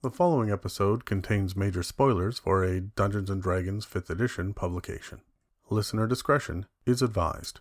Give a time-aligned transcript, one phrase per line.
[0.00, 5.22] The following episode contains major spoilers for a Dungeons and Dragons 5th edition publication.
[5.70, 7.58] Listener discretion is advised.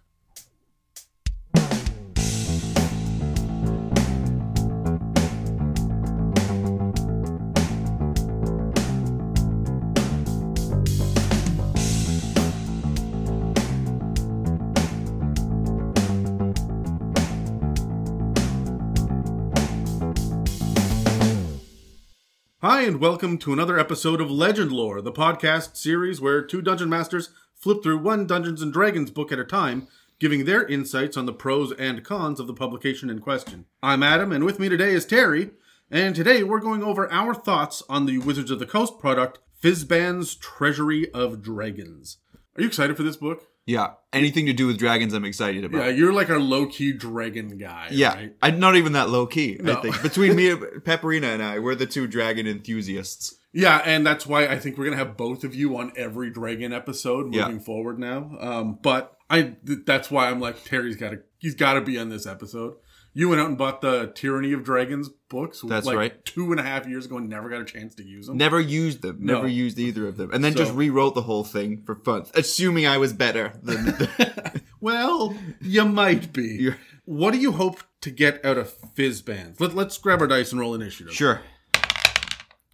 [22.88, 27.32] And welcome to another episode of Legend Lore, the podcast series where two dungeon masters
[27.54, 29.89] flip through one Dungeons and Dragons book at a time,
[30.20, 33.66] giving their insights on the pros and cons of the publication in question.
[33.84, 35.49] I'm Adam, and with me today is Terry,
[35.91, 40.35] and today we're going over our thoughts on the Wizards of the Coast product, Fizban's
[40.35, 42.19] Treasury of Dragons.
[42.55, 43.47] Are you excited for this book?
[43.67, 45.80] Yeah, anything to do with dragons, I'm excited about.
[45.84, 47.89] Yeah, you're like our low key dragon guy.
[47.91, 48.35] Yeah, right?
[48.41, 49.59] I'm not even that low key.
[49.62, 49.73] No.
[49.77, 53.35] I think between me, Pepperina, and I, we're the two dragon enthusiasts.
[53.53, 56.72] Yeah, and that's why I think we're gonna have both of you on every Dragon
[56.73, 57.45] episode Yeah.
[57.45, 58.31] moving forward now.
[58.39, 61.97] Um, but I th- that's why I'm like Terry's got to he's got to be
[62.00, 62.75] on this episode.
[63.17, 65.61] You went out and bought the Tyranny of Dragons books.
[65.67, 66.23] That's like right.
[66.25, 68.37] Two and a half years ago, and never got a chance to use them.
[68.37, 69.17] Never used them.
[69.21, 69.37] No.
[69.37, 72.25] Never used either of them, and then So- just rewrote the whole thing for fun,
[72.35, 74.07] assuming I was better than.
[74.81, 76.43] well, you might be.
[76.43, 79.59] You're- What do you hope to get out of Fizban's?
[79.59, 81.11] Let, let's grab our dice and roll initiative.
[81.15, 81.41] sure,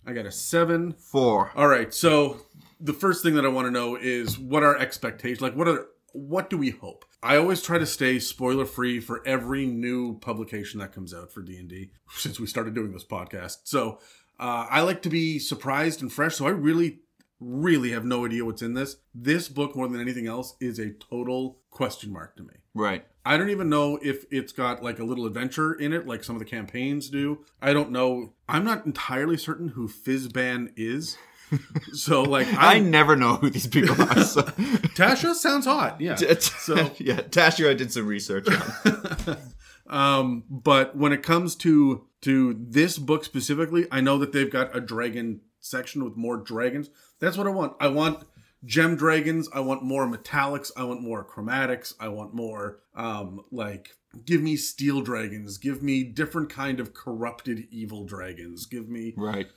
[0.06, 0.92] I got a seven.
[0.92, 1.52] four.
[1.56, 2.42] All right, so
[2.82, 5.40] the first thing that I want to know is what are expectations?
[5.40, 7.06] Like, what are what do we hope?
[7.22, 11.42] I always try to stay spoiler free for every new publication that comes out for
[11.42, 13.58] D and D since we started doing this podcast.
[13.66, 14.00] So
[14.40, 16.36] uh, I like to be surprised and fresh.
[16.36, 17.00] So I really,
[17.40, 18.98] really have no idea what's in this.
[19.14, 22.54] This book, more than anything else, is a total question mark to me.
[22.74, 23.06] Right.
[23.26, 26.36] I don't even know if it's got like a little adventure in it, like some
[26.36, 27.46] of the campaigns do.
[27.62, 28.34] I don't know.
[28.50, 31.18] I'm not entirely certain who Fizban is.
[31.94, 34.24] so like I I never know who these people are.
[34.24, 34.42] So,
[34.96, 36.02] Tasha sounds hot.
[36.02, 36.16] Yeah.
[36.40, 39.38] so yeah, Tasha, I did some research on.
[39.88, 44.76] Um, but when it comes to to this book specifically, I know that they've got
[44.76, 46.90] a dragon section with more dragons.
[47.20, 47.74] That's what I want.
[47.80, 48.26] I want
[48.66, 49.50] gem dragons.
[49.54, 50.72] I want more metallics.
[50.78, 51.94] I want more chromatics.
[52.00, 53.92] I want more um like
[54.26, 55.58] give me steel dragons.
[55.58, 58.66] Give me different kind of corrupted evil dragons.
[58.66, 59.48] Give me Right.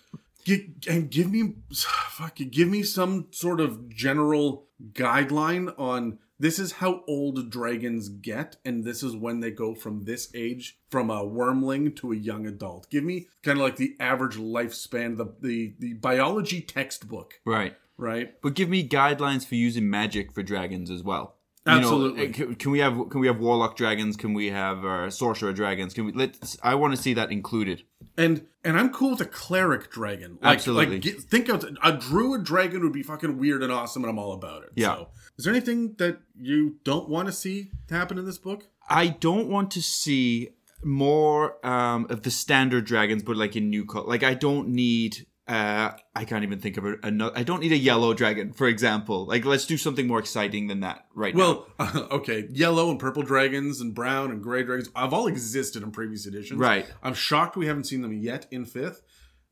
[0.89, 7.03] And give me fuck give me some sort of general guideline on this is how
[7.09, 11.97] old dragons get and this is when they go from this age from a wormling
[11.97, 15.95] to a young adult give me kind of like the average lifespan the the, the
[15.95, 17.75] biology textbook Right.
[17.97, 21.36] right But give me guidelines for using magic for dragons as well.
[21.67, 22.29] You know, Absolutely.
[22.29, 24.17] can, can we have can we have warlock dragons?
[24.17, 25.95] Can we have uh, sorcerer dragons?
[25.95, 26.13] Can we?
[26.13, 27.83] Let I want to see that included.
[28.17, 30.95] and and i'm cool with a cleric dragon like Absolutely.
[30.97, 34.19] like get, think of a druid dragon would be fucking weird and awesome and i'm
[34.19, 34.95] all about it Yeah.
[34.95, 39.09] so is there anything that you don't want to see happen in this book I
[39.09, 40.51] don't want to see
[40.85, 44.07] more um, of the standard dragons, but like in new color.
[44.07, 45.27] Like I don't need.
[45.49, 47.39] Uh, I can't even think of a, another.
[47.39, 49.27] I don't need a yellow dragon, for example.
[49.27, 51.67] Like let's do something more exciting than that right now.
[51.79, 55.93] Well, okay, yellow and purple dragons and brown and gray dragons have all existed in
[55.93, 56.59] previous editions.
[56.59, 56.87] Right.
[57.01, 59.03] I'm shocked we haven't seen them yet in fifth.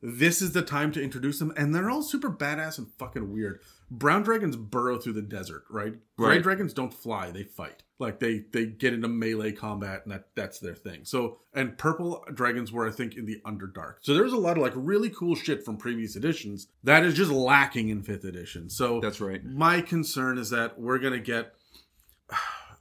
[0.02, 3.60] This is the time to introduce them, and they're all super badass and fucking weird.
[3.90, 5.94] Brown dragons burrow through the desert, right?
[6.16, 6.42] Gray Right.
[6.42, 7.82] dragons don't fly; they fight.
[7.98, 11.04] Like they they get into melee combat, and that that's their thing.
[11.04, 13.94] So, and purple dragons were, I think, in the Underdark.
[14.00, 17.30] So there's a lot of like really cool shit from previous editions that is just
[17.30, 18.68] lacking in fifth edition.
[18.68, 19.44] So That's right.
[19.44, 21.54] my concern is that we're going to get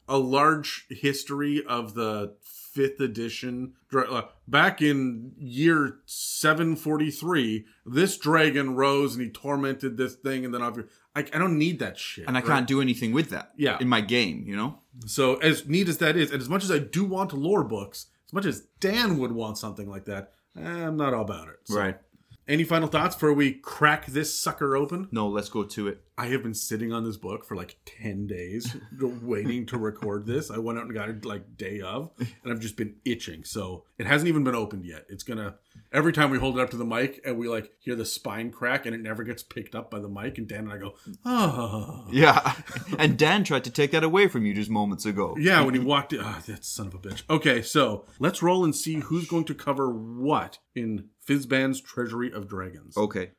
[0.08, 3.74] a large history of the fifth edition.
[3.96, 10.62] uh, Back in year 743, this dragon rose and he tormented this thing, and then
[10.62, 10.78] off.
[11.16, 12.28] I, I don't need that shit.
[12.28, 12.47] and I right?
[12.47, 13.52] can't do anything with that.
[13.56, 13.78] Yeah.
[13.80, 14.80] In my game, you know.
[15.06, 18.08] So, as neat as that is, and as much as I do want lore books,
[18.28, 21.59] as much as Dan would want something like that, eh, I'm not all about it.
[21.66, 21.97] So, Right.
[22.46, 25.07] Any final thoughts before we crack this sucker open?
[25.13, 26.01] No, let's go to it.
[26.18, 30.51] I have been sitting on this book for like 10 days waiting to record this.
[30.51, 33.45] I went out and got it like day of, and I've just been itching.
[33.45, 35.06] So it hasn't even been opened yet.
[35.07, 35.56] It's gonna,
[35.92, 38.51] every time we hold it up to the mic and we like hear the spine
[38.51, 40.95] crack and it never gets picked up by the mic, and Dan and I go,
[41.25, 42.07] oh.
[42.12, 42.56] Yeah.
[43.00, 45.36] and Dan tried to take that away from you just moments ago.
[45.40, 47.24] Yeah, when he walked in, ah, that son of a bitch.
[47.30, 52.48] Okay, so let's roll and see who's going to cover what in Fizban's Treasury of
[52.48, 52.98] Dragons.
[52.98, 53.31] Okay.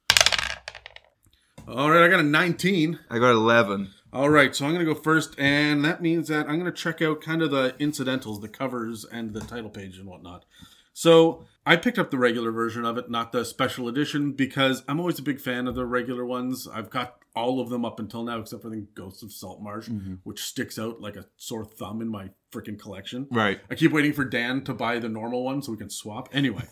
[1.66, 2.98] All right, I got a 19.
[3.08, 3.90] I got eleven.
[4.12, 6.72] All right, so I'm going to go first, and that means that I'm going to
[6.72, 10.44] check out kind of the incidentals, the covers, and the title page and whatnot.
[10.92, 15.00] So I picked up the regular version of it, not the special edition, because I'm
[15.00, 16.68] always a big fan of the regular ones.
[16.72, 20.14] I've got all of them up until now, except for the Ghosts of Saltmarsh, mm-hmm.
[20.22, 23.26] which sticks out like a sore thumb in my freaking collection.
[23.32, 23.60] Right.
[23.68, 26.28] I keep waiting for Dan to buy the normal one so we can swap.
[26.32, 26.62] Anyway,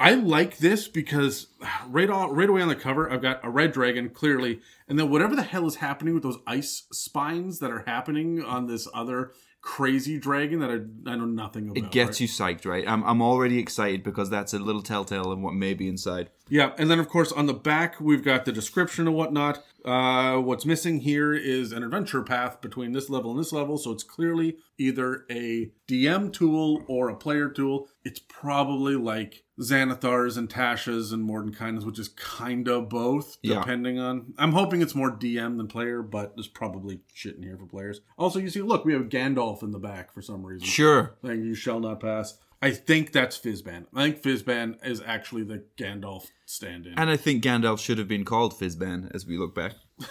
[0.00, 1.48] I like this because
[1.88, 5.10] right on, right away on the cover, I've got a red dragon clearly, and then
[5.10, 9.32] whatever the hell is happening with those ice spines that are happening on this other
[9.60, 11.76] crazy dragon that I, I know nothing about.
[11.76, 12.20] It gets right?
[12.20, 12.86] you psyched, right?
[12.86, 16.30] I'm, I'm already excited because that's a little telltale of what may be inside.
[16.50, 19.62] Yeah, and then of course on the back we've got the description and whatnot.
[19.84, 23.90] Uh, what's missing here is an adventure path between this level and this level, so
[23.92, 27.88] it's clearly either a DM tool or a player tool.
[28.04, 33.60] It's probably like Xanathar's and Tasha's and Mordenkainen's, which is kind of both, Yeah.
[33.60, 34.34] depending on.
[34.38, 38.00] I'm hoping it's more DM than player, but there's probably shit in here for players.
[38.18, 41.14] Also, you see, look, we have Gandalf in the back for some reason Sure.
[41.24, 42.38] saying you shall not pass.
[42.60, 43.86] I think that's Fizban.
[43.94, 46.98] I think Fizban is actually the Gandalf stand-in.
[46.98, 49.74] And I think Gandalf should have been called Fizban as we look back.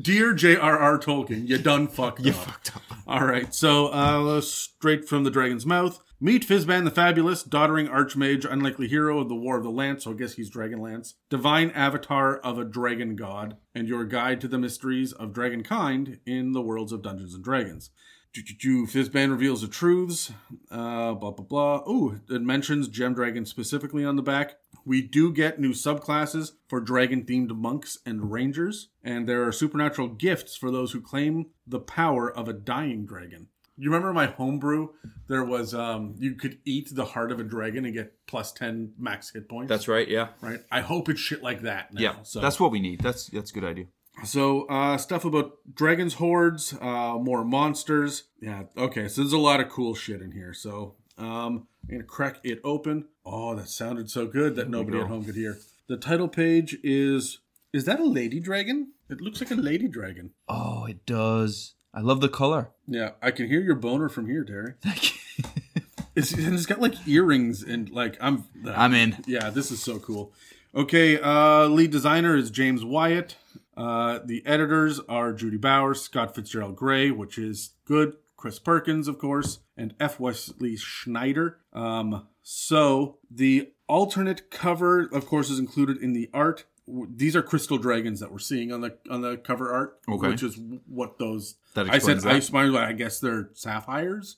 [0.00, 0.98] Dear J.R.R.
[0.98, 2.26] Tolkien, you done fucked up.
[2.26, 2.82] You Fucked up.
[3.06, 6.02] All right, so uh, straight from the dragon's mouth.
[6.18, 10.12] Meet Fizban the Fabulous, doddering archmage, unlikely hero of the War of the Lance, so
[10.12, 14.56] I guess he's Dragonlance, divine avatar of a dragon god, and your guide to the
[14.56, 17.90] mysteries of dragonkind in the worlds of Dungeons and Dragons.
[18.32, 20.32] Choo-choo-choo, Fizban reveals the truths.
[20.70, 21.82] Uh, blah blah blah.
[21.86, 24.56] Ooh, it mentions Gem Dragon specifically on the back.
[24.84, 30.08] We do get new subclasses for dragon themed monks and rangers, and there are supernatural
[30.08, 33.48] gifts for those who claim the power of a dying dragon.
[33.76, 34.88] You remember my homebrew?
[35.28, 38.92] There was um you could eat the heart of a dragon and get plus ten
[38.98, 39.68] max hit points.
[39.68, 40.28] That's right, yeah.
[40.40, 40.60] right.
[40.70, 42.00] I hope it's shit like that now.
[42.00, 42.14] Yeah.
[42.22, 43.00] So That's what we need.
[43.00, 43.86] That's that's a good idea.
[44.24, 48.24] So uh, stuff about dragons hoards, uh, more monsters.
[48.40, 49.08] Yeah, okay.
[49.08, 50.54] So there's a lot of cool shit in here.
[50.54, 53.08] So um, I'm gonna crack it open.
[53.24, 55.04] Oh, that sounded so good that nobody go.
[55.04, 55.58] at home could hear.
[55.88, 57.38] The title page is
[57.72, 58.92] is that a lady dragon?
[59.08, 60.32] It looks like a lady dragon.
[60.48, 61.74] Oh, it does.
[61.94, 62.70] I love the color.
[62.86, 64.74] Yeah, I can hear your boner from here, Terry.
[64.82, 65.44] Thank you.
[66.14, 68.44] It's, and it's got like earrings and like I'm.
[68.66, 69.22] I'm in.
[69.26, 70.32] Yeah, this is so cool.
[70.74, 73.36] Okay, uh, lead designer is James Wyatt.
[73.82, 78.14] Uh, the editors are Judy Bowers, Scott Fitzgerald Gray, which is good.
[78.36, 80.18] Chris Perkins, of course, and F.
[80.18, 81.58] Wesley Schneider.
[81.72, 86.64] Um, so the alternate cover, of course, is included in the art.
[86.88, 90.28] These are crystal dragons that we're seeing on the on the cover art, Okay.
[90.28, 91.54] which is what those.
[91.74, 92.32] That I said that.
[92.32, 94.36] ice I guess they're sapphires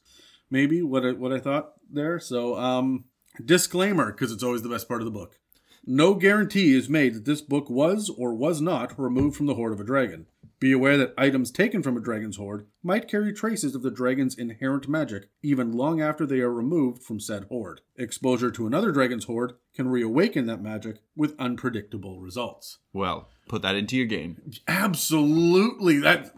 [0.51, 2.19] maybe what I, what I thought there.
[2.19, 3.05] So, um,
[3.45, 5.39] disclaimer because it's always the best part of the book.
[5.87, 9.73] No guarantee is made that this book was or was not removed from the hoard
[9.73, 10.27] of a dragon.
[10.59, 14.35] Be aware that items taken from a dragon's hoard might carry traces of the dragon's
[14.35, 17.83] inherent magic even long after they are removed from said hoard.
[17.97, 22.79] Exposure to another dragon's hoard can reawaken that magic with unpredictable results.
[22.95, 24.41] Well, put that into your game.
[24.67, 25.99] Absolutely.
[25.99, 26.33] That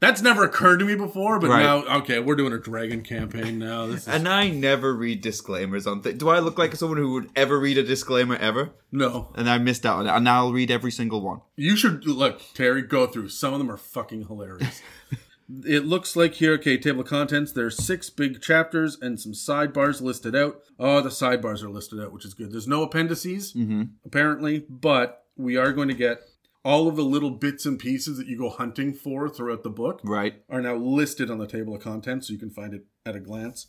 [0.00, 1.62] that's never occurred to me before, but Right.
[1.62, 3.86] now okay, we're doing a dragon campaign now.
[3.86, 6.18] This is And I never read disclaimers on things.
[6.18, 8.70] Do I look like someone who would ever read a disclaimer ever?
[8.92, 9.32] no.
[9.34, 10.10] And I missed out on it.
[10.10, 11.40] And now I'll read every single one.
[11.56, 13.28] You should look, Terry, go through.
[13.28, 14.82] Some of them are fucking hilarious.
[15.64, 20.00] it looks like here, okay, table of contents, there's six big chapters and some sidebars
[20.00, 20.60] listed out.
[20.78, 22.52] Oh, the sidebars are listed out, which is good.
[22.52, 23.82] There's no appendices, mm-hmm.
[24.04, 26.20] apparently, but we are going to get
[26.68, 30.00] all of the little bits and pieces that you go hunting for throughout the book
[30.04, 30.42] Right.
[30.50, 33.20] are now listed on the table of contents, so you can find it at a
[33.20, 33.68] glance.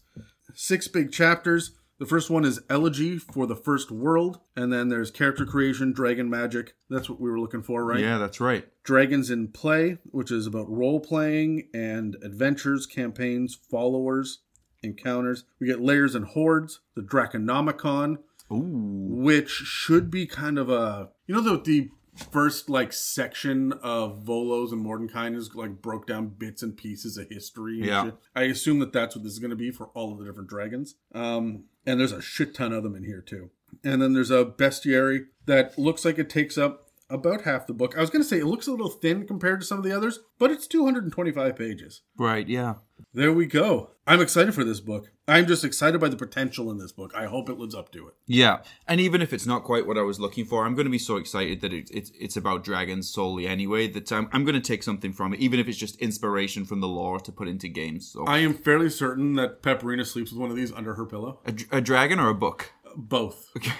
[0.53, 1.71] Six big chapters.
[1.97, 6.29] The first one is Elegy for the First World, and then there's character creation, dragon
[6.29, 6.73] magic.
[6.89, 7.99] That's what we were looking for, right?
[7.99, 8.65] Yeah, that's right.
[8.83, 14.39] Dragons in Play, which is about role playing and adventures, campaigns, followers,
[14.81, 15.43] encounters.
[15.59, 18.17] We get Lairs and Hoards, the Draconomicon,
[18.51, 19.07] Ooh.
[19.09, 21.89] which should be kind of a you know the the
[22.31, 27.27] first like section of Volo's and Mordenkainen is like broke down bits and pieces of
[27.29, 27.77] history.
[27.77, 28.03] And Yeah.
[28.05, 28.15] shit.
[28.35, 30.49] I assume that that's what this is going to be for all of the different
[30.49, 30.95] dragons.
[31.13, 33.49] Um, and there's a shit ton of them in here too.
[33.83, 37.97] And then there's a bestiary that looks like it takes up about half the book.
[37.97, 39.91] I was going to say it looks a little thin compared to some of the
[39.91, 42.01] others, but it's 225 pages.
[42.17, 42.75] Right, yeah.
[43.13, 43.91] There we go.
[44.05, 45.11] I'm excited for this book.
[45.27, 47.13] I'm just excited by the potential in this book.
[47.15, 48.15] I hope it lives up to it.
[48.25, 50.91] Yeah, and even if it's not quite what I was looking for, I'm going to
[50.91, 53.87] be so excited that it, it's it's about dragons solely anyway.
[53.87, 56.65] That um, I'm, I'm going to take something from it, even if it's just inspiration
[56.65, 58.11] from the lore to put into games.
[58.11, 61.39] So, I am fairly certain that Pepperina sleeps with one of these under her pillow.
[61.45, 62.71] a, a dragon or a book?
[62.95, 63.49] Both.
[63.57, 63.73] Okay.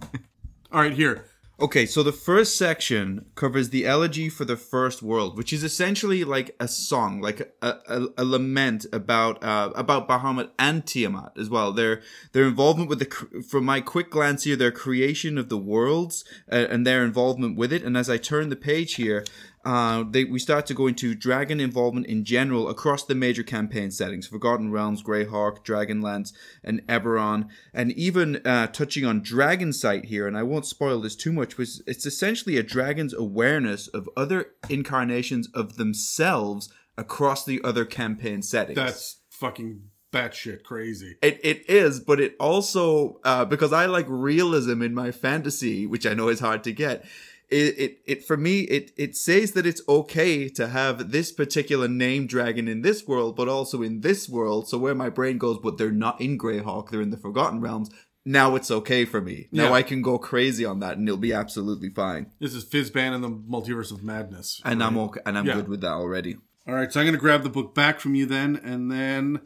[0.72, 1.24] All right, here.
[1.60, 6.24] Okay, so the first section covers the elegy for the first world, which is essentially
[6.24, 11.48] like a song, like a, a, a lament about uh, about Bahamut and Tiamat as
[11.48, 11.72] well.
[11.72, 16.24] Their their involvement with the, from my quick glance here, their creation of the worlds
[16.50, 17.84] uh, and their involvement with it.
[17.84, 19.24] And as I turn the page here,
[19.64, 23.90] uh, they, we start to go into dragon involvement in general across the major campaign
[23.90, 30.26] settings Forgotten Realms, Greyhawk, Dragonlance, and Eberron, and even uh, touching on Dragon Sight here.
[30.26, 34.52] And I won't spoil this too much, but it's essentially a dragon's awareness of other
[34.68, 38.76] incarnations of themselves across the other campaign settings.
[38.76, 39.82] That's fucking
[40.14, 41.16] batshit crazy.
[41.20, 46.06] It, it is, but it also uh, because I like realism in my fantasy, which
[46.06, 47.04] I know is hard to get.
[47.50, 51.88] It, it it for me it it says that it's okay to have this particular
[51.88, 54.68] name dragon in this world, but also in this world.
[54.68, 57.90] So where my brain goes, but they're not in Greyhawk, they're in the Forgotten Realms.
[58.24, 59.48] Now it's okay for me.
[59.52, 59.72] Now Yeah.
[59.72, 62.30] I can go crazy on that, and it'll be absolutely fine.
[62.40, 64.62] This is Fizban and the Multiverse of Madness.
[64.64, 65.56] And I'm okay, and I'm Yeah.
[65.56, 66.38] good with that already.
[66.66, 69.40] All right, so I'm going to grab the book back from you then, and then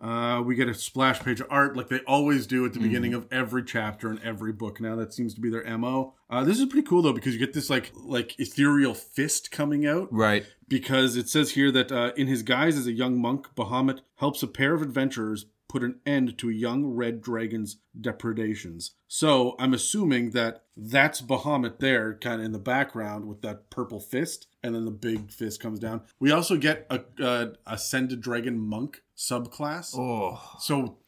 [0.00, 3.14] uh, we get a splash page of art like they always do at the beginning
[3.14, 4.80] of every chapter in every book.
[4.80, 6.14] Now that seems to be their mo.
[6.28, 9.86] Uh, this is pretty cool though because you get this like like ethereal fist coming
[9.86, 10.44] out Right.
[10.68, 14.42] because it says here that uh, in his guise as a young monk, Bahamut helps
[14.42, 18.92] a pair of adventurers put an end to a young red dragon's depredations.
[19.08, 24.00] So I'm assuming that that's Bahamut there, kind of in the background with that purple
[24.00, 26.02] fist, and then the big fist comes down.
[26.18, 29.96] We also get a, a ascended dragon monk subclass.
[29.96, 30.40] Oh.
[30.58, 30.98] So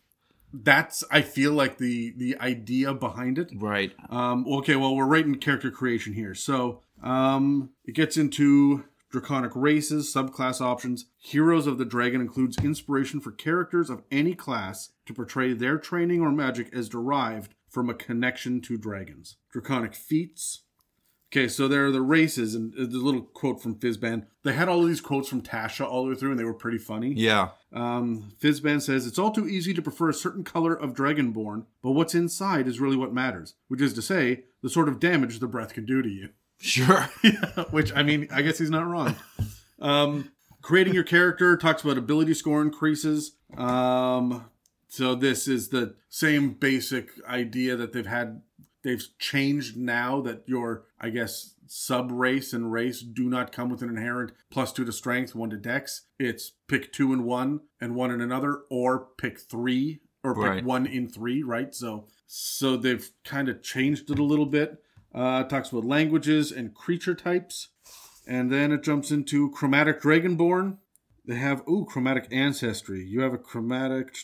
[0.53, 3.51] that's I feel like the the idea behind it.
[3.55, 3.93] Right.
[4.11, 6.35] Um, okay, well, we're right in character creation here.
[6.35, 11.07] So um, it gets into draconic races, subclass options.
[11.17, 16.21] Heroes of the Dragon includes inspiration for characters of any class to portray their training
[16.21, 19.37] or magic as derived from a connection to dragons.
[19.53, 20.63] Draconic feats.
[21.33, 24.27] Okay, so there are the races, and the little quote from Fizban.
[24.45, 26.55] They had all of these quotes from Tasha all the way through, and they were
[26.55, 27.13] pretty funny.
[27.15, 27.49] Yeah.
[27.73, 31.91] Um, Fizban says it's all too easy to prefer a certain color of Dragonborn, but
[31.93, 35.49] what's inside is really what matters, which is to say, the sort of damage the
[35.49, 36.29] breath can do to you.
[36.59, 37.03] Sure.
[37.71, 39.15] which, I mean, I guess he's not wrong.
[39.79, 40.31] Um,
[40.63, 43.33] creating your character talks about ability score increases.
[43.59, 44.47] Um,
[44.89, 48.41] so this is the same basic idea that they've had.
[48.87, 53.83] They've changed now that your, I guess, sub race and race do not come with
[53.83, 56.03] an inherent plus two to strength, one to dex.
[56.21, 60.65] It's pick two and one and one in another, or pick three or pick Right.
[60.65, 61.75] one in three, right?
[61.75, 64.81] So, so they've kind of changed it a little bit.
[65.13, 67.71] Uh, talks about languages and creature types.
[68.25, 70.79] And then it jumps into chromatic dragonborn.
[71.27, 73.05] They have ooh chromatic ancestry.
[73.05, 74.15] You have a chromatic.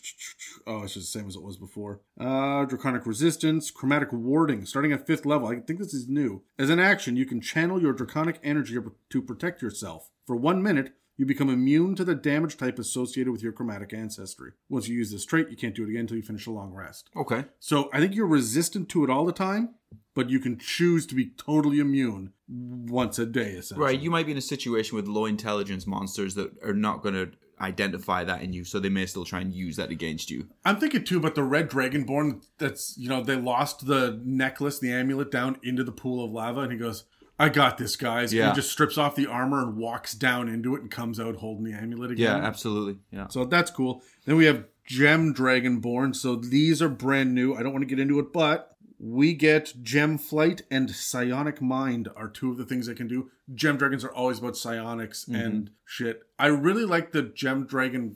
[0.66, 2.00] Oh, it's just the same as it was before.
[2.18, 5.48] Uh, draconic resistance, chromatic warding, starting at fifth level.
[5.48, 6.42] I think this is new.
[6.58, 8.76] As an action, you can channel your draconic energy
[9.10, 10.10] to protect yourself.
[10.26, 14.52] For one minute, you become immune to the damage type associated with your chromatic ancestry.
[14.68, 16.72] Once you use this trait, you can't do it again until you finish a long
[16.72, 17.10] rest.
[17.16, 17.44] Okay.
[17.58, 19.74] So I think you're resistant to it all the time,
[20.14, 23.80] but you can choose to be totally immune once a day, essentially.
[23.86, 27.14] Right, you might be in a situation with low intelligence monsters that are not going
[27.14, 30.48] to identify that in you, so they may still try and use that against you.
[30.64, 32.42] I'm thinking too about the red dragonborn.
[32.58, 36.60] That's you know they lost the necklace, the amulet down into the pool of lava,
[36.60, 37.04] and he goes,
[37.38, 38.50] "I got this, guys." And Yeah.
[38.50, 41.64] he just strips off the armor and walks down into it and comes out holding
[41.64, 42.40] the amulet again.
[42.40, 42.98] Yeah, absolutely.
[43.12, 43.28] Yeah.
[43.28, 44.02] So that's cool.
[44.24, 46.16] Then we have Gem Dragonborn.
[46.16, 47.54] So these are brand new.
[47.54, 48.71] I don't want to get into it, but
[49.02, 53.30] we get Gem Flight and Psionic Mind are two of the things they can do.
[53.52, 56.22] Gem Dragons are always about psionics and shit.
[56.38, 58.14] I really like the Gem Dragon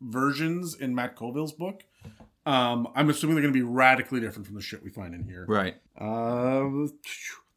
[0.00, 1.84] versions in Matt Colville's book.
[2.46, 5.24] Um, I'm assuming they're going to be radically different from the shit we find in
[5.24, 5.44] here.
[5.46, 5.76] Right.
[5.98, 6.88] Uh,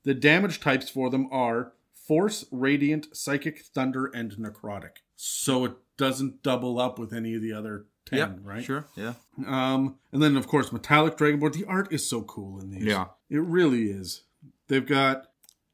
[0.03, 4.98] the damage types for them are Force, Radiant, Psychic, Thunder, and Necrotic.
[5.15, 8.30] So it doesn't double up with any of the other 10, Yeah.
[8.44, 8.64] right?
[8.64, 8.86] Sure.
[8.96, 9.14] Yeah.
[9.46, 11.54] Um, and then, of course, Metallic Dragonborn.
[11.54, 12.84] The art is so cool in these.
[12.84, 13.06] Yeah.
[13.30, 14.24] It really is.
[14.68, 15.28] They've got.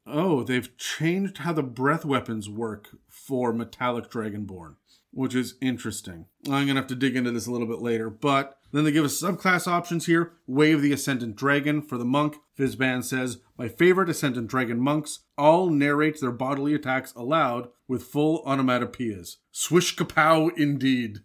[0.04, 4.74] Oh, they've changed how the breath weapons work for Metallic Dragonborn,
[5.12, 6.26] which is interesting.
[6.46, 8.10] I'm going to have to dig into this a little bit later.
[8.10, 10.32] But then they give us subclass options here.
[10.48, 12.38] Wave the Ascendant Dragon for the monk.
[12.58, 18.42] Fizban says, My favorite Ascendant Dragon monks all narrate their bodily attacks aloud with full
[18.44, 19.36] onomatopoeias.
[19.52, 21.20] Swish kapow indeed.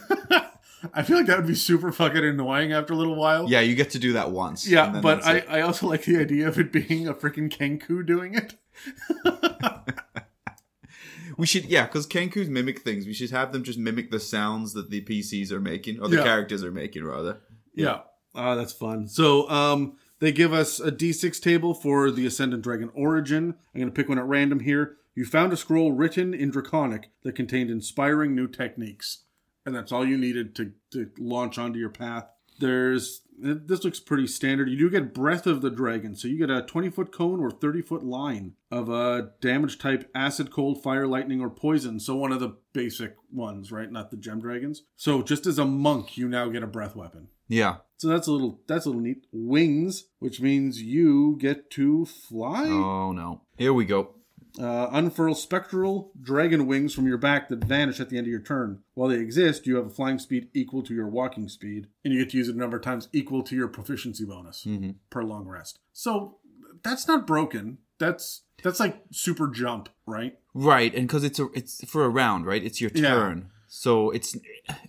[0.94, 3.48] I feel like that would be super fucking annoying after a little while.
[3.48, 4.68] Yeah, you get to do that once.
[4.68, 5.46] Yeah, but I, it.
[5.48, 8.54] I also like the idea of it being a freaking Kenku doing it.
[11.36, 13.06] we should yeah, because Kenkus mimic things.
[13.06, 16.16] We should have them just mimic the sounds that the PCs are making or the
[16.16, 16.24] Yeah.
[16.24, 17.38] characters are making rather.
[17.74, 18.00] Yeah.
[18.34, 19.08] Ah, that's fun.
[19.08, 23.54] So um They give us a d6 table for the Ascendant Dragon origin.
[23.74, 24.96] I'm going to pick one at random here.
[25.14, 29.24] You found a scroll written in Draconic that contained inspiring new techniques.
[29.64, 32.26] And that's all you needed to, to launch onto your path.
[32.58, 34.68] There's this looks pretty standard.
[34.68, 37.50] You do get Breath of the Dragon, so you get a 20 foot cone or
[37.50, 41.98] 30 foot line of a damage type acid, cold, fire, lightning, or poison.
[41.98, 43.90] So one of the basic ones, right?
[43.90, 44.82] Not the gem dragons.
[44.96, 47.28] So just as a monk, you now get a breath weapon.
[47.48, 47.76] Yeah.
[47.96, 49.26] So that's a little that's a little neat.
[49.32, 52.68] Wings, which means you get to fly.
[52.68, 53.42] Oh no.
[53.56, 54.14] Here we go.
[54.60, 58.40] Uh, unfurl spectral dragon wings from your back that vanish at the end of your
[58.40, 58.80] turn.
[58.94, 62.20] While they exist, you have a flying speed equal to your walking speed, and you
[62.20, 64.66] get to use it a number of times equal to your proficiency bonus
[65.08, 65.78] per long rest.
[65.92, 66.36] So
[66.82, 67.78] that's not broken.
[67.98, 70.38] That's that's like super jump, right?
[70.54, 72.62] Right, and because it's a it's for a round, right?
[72.62, 73.34] It's your Yeah.
[73.74, 74.36] So it's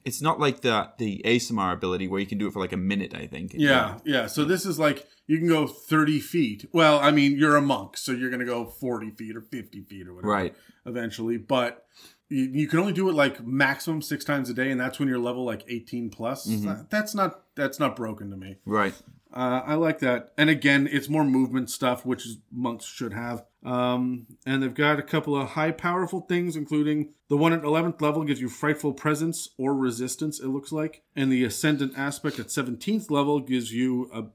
[0.03, 2.77] it's not like the the aasimar ability where you can do it for like a
[2.77, 3.15] minute.
[3.15, 3.53] I think.
[3.55, 4.27] Yeah, yeah.
[4.27, 6.65] So this is like you can go 30 feet.
[6.73, 9.83] Well, I mean, you're a monk, so you're going to go 40 feet or 50
[9.83, 10.33] feet or whatever.
[10.33, 10.55] Right.
[10.85, 11.85] Eventually, but
[12.27, 15.07] you, you can only do it like maximum six times a day, and that's when
[15.07, 16.43] you're level like 18 plus.
[16.43, 18.57] That- That's not that's not broken to me.
[18.65, 18.93] Right.
[19.33, 20.31] Uh, I like that.
[20.37, 23.43] And again, it's more movement stuff, which monks should have.
[23.65, 27.99] Um, and they've got a couple of high, powerful things, including the one at 11th
[28.01, 31.01] level gives you frightful presence or resistance, it looks like.
[31.15, 34.25] And the ascendant aspect at 17th level gives you a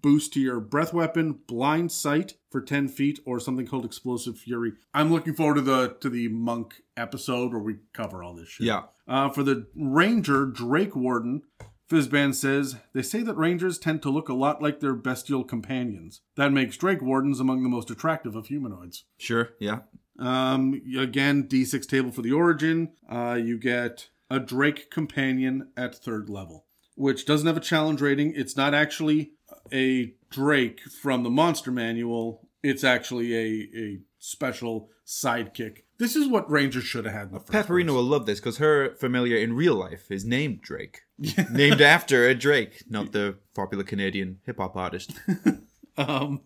[0.00, 4.72] boost to your breath weapon, blind sight for 10 feet, or something called explosive fury.
[4.94, 8.66] I'm looking forward to the to the monk episode where we cover all this shit.
[8.66, 8.82] Yeah.
[9.08, 11.42] Uh, for the ranger, Drake Warden,
[11.88, 16.20] Fizban says, they say that rangers tend to look a lot like their bestial companions.
[16.36, 19.04] That makes Drake Wardens among the most attractive of humanoids.
[19.18, 19.50] Sure.
[19.60, 19.80] Yeah.
[20.18, 22.92] Um, again, D6 table for the origin.
[23.08, 26.64] Uh, you get a Drake companion at third level,
[26.96, 28.32] which doesn't have a challenge rating.
[28.34, 29.32] It's not actually
[29.72, 32.48] a Drake from the monster manual.
[32.62, 35.82] It's actually a, a special sidekick.
[35.98, 38.58] This is what Rangers should have had in the first Pepperino will love this because
[38.58, 41.02] her familiar in real life is named Drake,
[41.50, 45.12] named after a Drake, not the popular Canadian hip hop artist.
[45.98, 46.42] Um,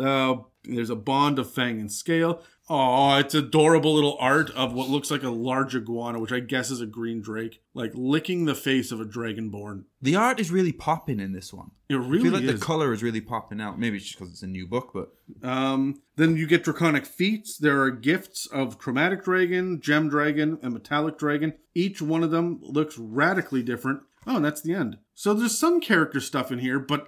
[0.00, 2.40] uh, there's a bond of Fang and Scale.
[2.68, 6.70] Oh, it's adorable little art of what looks like a large iguana, which I guess
[6.70, 9.84] is a green drake, like licking the face of a dragonborn.
[10.02, 11.70] The art is really popping in this one.
[11.88, 12.58] It I really feel like is.
[12.58, 13.78] the color is really popping out.
[13.78, 15.12] Maybe it's just because it's a new book, but
[15.48, 17.56] um, then you get draconic feats.
[17.56, 21.54] There are gifts of chromatic dragon, gem dragon, and metallic dragon.
[21.74, 24.00] Each one of them looks radically different.
[24.26, 24.98] Oh, and that's the end.
[25.14, 27.06] So there's some character stuff in here, but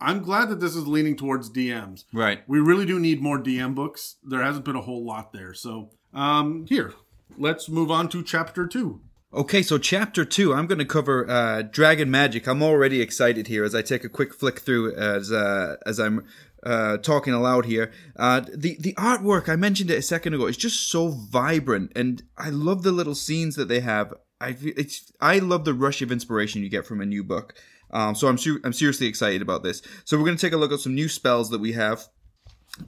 [0.00, 2.04] I'm glad that this is leaning towards DMs.
[2.12, 2.42] right.
[2.46, 4.16] We really do need more DM books.
[4.22, 5.54] There hasn't been a whole lot there.
[5.54, 6.94] So, um, here,
[7.38, 9.00] let's move on to chapter two.
[9.34, 12.46] Okay, so chapter two, I'm going to cover uh, Dragon Magic.
[12.46, 16.24] I'm already excited here as I take a quick flick through as uh, as I'm
[16.62, 17.92] uh, talking aloud here.
[18.16, 22.22] Uh, the the artwork I mentioned it a second ago is just so vibrant, and
[22.38, 24.14] I love the little scenes that they have.
[24.40, 27.54] I it's I love the rush of inspiration you get from a new book.
[27.90, 29.82] Um, so I'm ser- I'm seriously excited about this.
[30.04, 32.08] So we're going to take a look at some new spells that we have.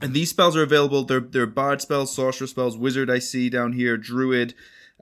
[0.02, 1.04] And these spells are available.
[1.04, 3.08] They're they're bard spells, sorcerer spells, wizard.
[3.10, 4.54] I see down here, druid.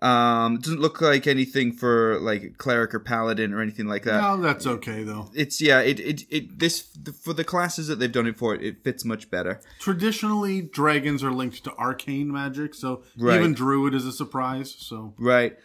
[0.03, 4.21] Um, it doesn't look like anything for like cleric or paladin or anything like that.
[4.21, 5.31] No, that's okay though.
[5.35, 5.81] It's yeah.
[5.81, 6.87] It it it this
[7.23, 8.55] for the classes that they've done it for.
[8.55, 9.61] It fits much better.
[9.81, 13.39] Traditionally, dragons are linked to arcane magic, so Right.
[13.39, 14.77] even druid is a surprise.
[14.79, 15.57] So, Right.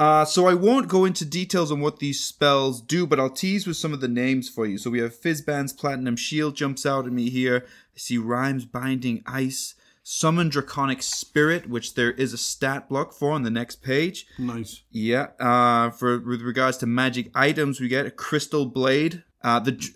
[0.00, 3.66] Uh, so I won't go into details on what these spells do, but I'll tease
[3.66, 4.78] with some of the names for you.
[4.78, 7.66] So we have Fizban's Platinum Shield jumps out at me here.
[7.94, 13.32] I see Rime's Binding Ice, Summon Draconic Spirit, which there is a stat block for
[13.32, 14.26] on the next page.
[14.38, 14.80] nice.
[14.90, 15.26] Yeah.
[15.38, 19.86] Uh, for with regards to magic items, we get a Crystal Blade, uh, the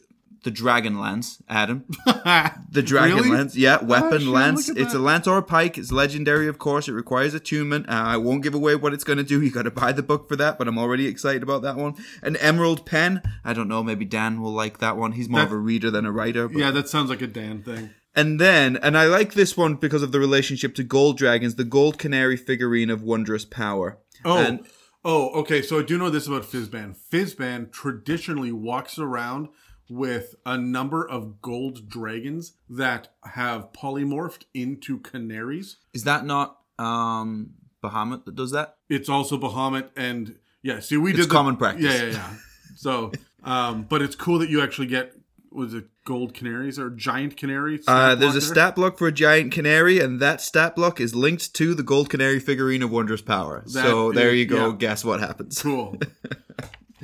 [0.45, 1.85] the Dragon Lance, Adam.
[2.71, 3.31] The Dragon Really?
[3.31, 4.69] Lance, yeah, weapon shit, lance.
[4.69, 4.99] It's that.
[4.99, 5.79] a lance or a pike.
[5.79, 6.89] It's legendary, of course.
[6.89, 7.89] It requires attunement.
[7.89, 9.41] Uh, I won't give away what it's going to do.
[9.41, 11.95] You got to buy the book for that, but I'm already excited about that one.
[12.23, 13.23] An emerald pen.
[13.45, 13.83] I don't know.
[13.85, 15.13] Maybe Dan will like that one.
[15.13, 16.49] He's more of a reader than a writer.
[16.49, 16.59] But.
[16.59, 17.91] Yeah, that sounds like a Dan thing.
[18.17, 21.55] And then, and I like this one because of the relationship to gold dragons.
[21.55, 23.99] The gold canary figurine of wondrous power.
[24.25, 24.67] Oh, And-
[25.05, 25.63] oh, okay.
[25.63, 26.97] So I do know this about Fizban.
[27.13, 29.49] Fizban traditionally walks around
[29.95, 35.77] with a number of gold dragons that have polymorphed into canaries.
[35.93, 37.51] Is that not um
[37.83, 38.77] Bahamut that does that?
[38.89, 40.81] It's also Bahamut and yeah.
[40.81, 41.85] See, we did It's the- common practice.
[41.85, 42.35] Yeah, yeah, yeah.
[42.77, 43.13] So,
[43.45, 45.13] um, but it's cool that you actually get
[45.53, 47.85] was it gold canaries or giant canaries?
[47.87, 48.49] Uh, there's a there?
[48.49, 52.11] stat block for a giant canary, and that stat block is linked to the gold
[52.11, 53.63] canary figurine of wondrous power.
[53.67, 54.71] so That there is- you go.
[54.71, 54.77] yeah.
[54.77, 55.63] Guess what happens?
[55.63, 55.97] Cool.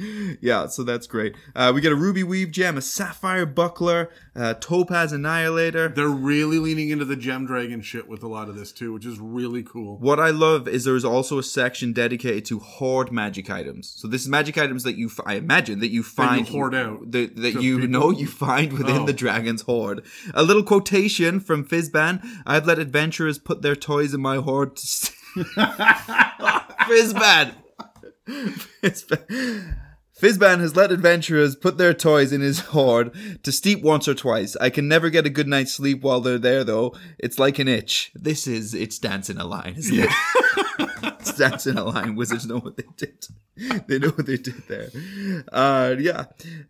[0.40, 1.34] yeah, so that's great.
[1.54, 5.88] Uh, we get a ruby weave gem, a sapphire buckler, uh, topaz annihilator.
[5.88, 9.04] They're really leaning into the gem dragon shit with a lot of this too, which
[9.06, 9.98] is really cool.
[9.98, 13.92] What I love is there is also a section dedicated to hoard magic items.
[13.96, 17.10] So this is magic items that you, f- I imagine, that you find hoard out
[17.12, 17.90] that, that you people.
[18.00, 19.06] know you find within Oh.
[19.06, 20.04] the dragon's hoard.
[20.34, 24.86] A little quotation from Fizban: "I've let adventurers put their toys in my hoard." To
[24.86, 25.16] st-
[26.88, 27.52] Fizban.
[28.82, 29.76] Fizban.
[30.20, 33.10] Fizban has let adventurers put their toys in his hoard
[33.42, 34.54] to steep once or twice.
[34.56, 36.94] I can never get a good night's sleep while they're there, though.
[37.18, 38.12] It's like an itch.
[38.14, 40.10] This is it's dancing a line, isn't it?
[41.20, 42.14] it's in a line.
[42.16, 43.26] Wizards know what they did.
[43.86, 44.88] They know what they did there.
[45.52, 46.24] Uh, yeah.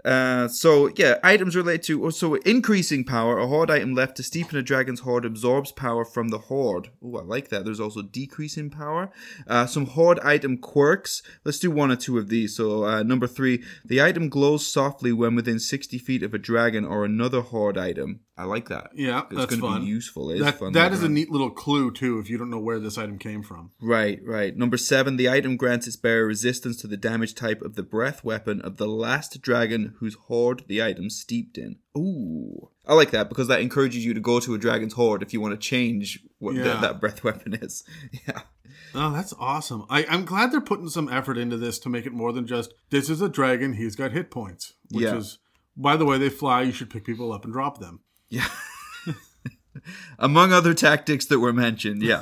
[0.05, 3.39] Uh, so yeah, items relate to oh, so increasing power.
[3.39, 6.91] A hoard item left to steepen a dragon's hoard absorbs power from the hoard.
[7.05, 7.65] Oh, I like that.
[7.65, 9.13] There's also decreasing power.
[9.47, 11.23] Uh, some hoard item quirks.
[11.45, 12.57] Let's do one or two of these.
[12.57, 16.85] So uh, number three, the item glows softly when within 60 feet of a dragon
[16.85, 18.21] or another hoard item.
[18.37, 18.93] I like that.
[18.95, 20.31] Yeah, it's that's going to be useful.
[20.31, 20.73] It is That, fun.
[20.73, 23.43] that later a neat little clue too, if you don't know where this item came
[23.43, 23.71] from.
[23.83, 24.57] Right, right.
[24.57, 28.25] Number seven, the item grants its bearer resistance to the damage type of the breath
[28.25, 31.77] weapon of the last dragon whose hoard the item steeped in.
[31.97, 32.71] Ooh.
[32.87, 35.41] I like that because that encourages you to go to a dragon's hoard if you
[35.41, 36.81] want to change what th- Yeah.
[36.81, 37.85] that breath weapon is.
[38.27, 38.43] Yeah.
[38.95, 39.85] Oh, that's awesome.
[39.89, 42.75] I, I'm glad they're putting some effort into this to make it more than just
[42.91, 44.75] this is a dragon, he's got hit points.
[44.91, 45.17] Which Yeah.
[45.17, 45.39] is
[45.77, 48.01] by the way they fly, you should pick people up and drop them.
[48.29, 48.49] Yeah.
[50.19, 52.21] Among other tactics that were mentioned, yeah.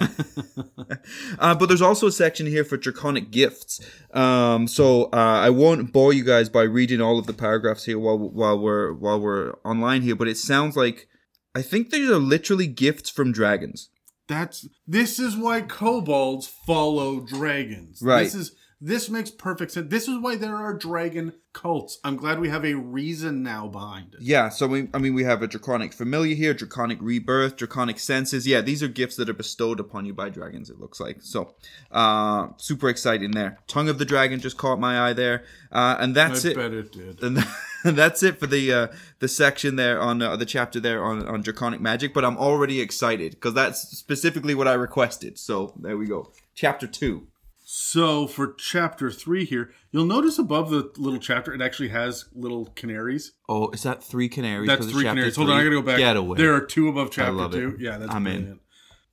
[1.39, 3.81] uh, but there's also a section here for draconic gifts.
[4.13, 7.99] Um, so uh, I won't bore you guys by reading all of the paragraphs here
[7.99, 10.15] while while we're while we're online here.
[10.15, 11.09] But it sounds like
[11.55, 13.91] I think these are literally gifts from dragons.
[14.29, 18.01] That's this is why kobolds follow dragons.
[18.03, 18.25] Right.
[18.25, 19.91] This is this makes perfect sense.
[19.91, 21.99] This is why there are dragon cults.
[22.05, 24.21] I'm glad we have a reason now behind it.
[24.23, 28.47] Yeah, so we, I mean, we have a draconic familiar here, draconic rebirth, draconic senses.
[28.47, 30.71] Yeah, these are gifts that are bestowed upon you by dragons.
[30.71, 31.55] It looks like so.
[31.91, 33.59] Uh, super exciting there.
[33.67, 36.57] Tongue of the dragon just caught my eye there, uh, and that's I it.
[36.57, 37.23] bet it did.
[37.23, 37.45] And
[37.85, 38.87] that's it for the uh,
[39.19, 42.15] the section there on uh, the chapter there on, on draconic magic.
[42.15, 45.37] But I'm already excited because that's specifically what I requested.
[45.37, 46.31] So there we go.
[46.55, 47.27] Chapter two.
[47.71, 52.65] So for chapter three here, you'll notice above the little chapter it actually has little
[52.65, 53.33] canaries.
[53.47, 54.67] Oh, is that three canaries?
[54.67, 55.37] That's three canaries.
[55.37, 55.99] Hold on, I gotta go back.
[55.99, 56.39] Get away.
[56.39, 57.59] There are two above chapter love it.
[57.59, 57.77] two.
[57.79, 58.61] Yeah, that's I'm in.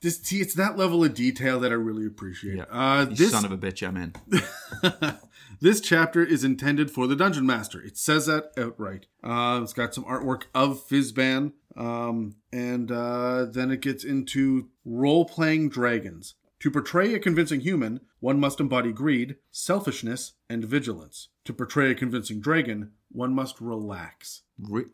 [0.02, 2.56] This see, it's that level of detail that I really appreciate.
[2.56, 2.66] Yeah.
[2.72, 5.18] Uh, this son of a bitch, I'm in.
[5.60, 7.82] this chapter is intended for the dungeon master.
[7.82, 9.08] It says that outright.
[9.22, 15.26] Uh, it's got some artwork of Fizban, um, and uh, then it gets into role
[15.26, 16.36] playing dragons.
[16.62, 21.30] To portray a convincing human, one must embody greed, selfishness, and vigilance.
[21.46, 24.44] To portray a convincing dragon, one must relax.
[24.60, 24.86] Re-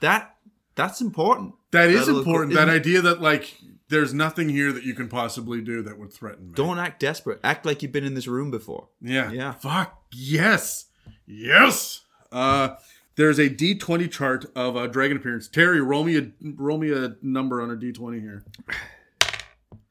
[0.00, 0.36] that
[0.74, 1.54] that's important.
[1.70, 2.54] That is That'll- important.
[2.54, 3.56] That isn't- idea that like
[3.88, 6.54] there's nothing here that you can possibly do that would threaten me.
[6.54, 7.38] Don't act desperate.
[7.44, 8.88] Act like you've been in this room before.
[9.00, 9.30] Yeah.
[9.30, 9.52] Yeah.
[9.52, 10.02] Fuck.
[10.12, 10.86] Yes.
[11.26, 12.00] Yes.
[12.32, 12.74] Uh
[13.16, 15.46] there's a D20 chart of a dragon appearance.
[15.46, 18.44] Terry, roll me a roll me a number on a D20 here.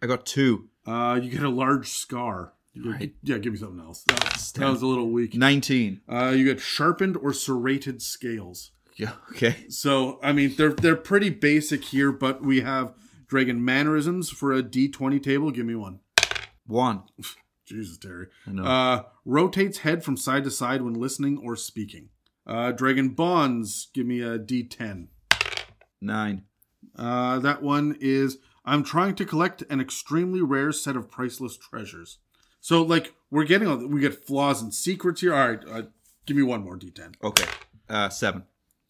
[0.01, 0.67] I got two.
[0.85, 2.53] Uh you get a large scar.
[2.73, 3.13] You Right.
[3.21, 4.03] Yeah, give me something else.
[4.03, 5.35] That, that was a little weak.
[5.35, 6.01] Nineteen.
[6.09, 8.71] Uh you get sharpened or serrated scales.
[8.95, 9.13] Yeah.
[9.31, 9.65] Okay.
[9.69, 12.93] So I mean they're they're pretty basic here, but we have
[13.27, 15.51] dragon mannerisms for a D20 table.
[15.51, 15.99] Give me one.
[16.65, 17.03] One.
[17.65, 18.27] Jesus, Terry.
[18.45, 18.63] I know.
[18.63, 22.09] Uh, rotates head from side to side when listening or speaking.
[22.45, 25.07] Uh, Dragon Bonds, give me a D10.
[26.01, 26.43] Nine.
[26.97, 32.19] Uh, that one is I'm trying to collect an extremely rare set of priceless treasures.
[32.61, 35.33] So, like, we're getting all we get flaws and secrets here.
[35.33, 35.81] All right, uh,
[36.25, 37.15] give me one more D10.
[37.21, 37.45] Okay.
[37.89, 38.43] Uh, seven.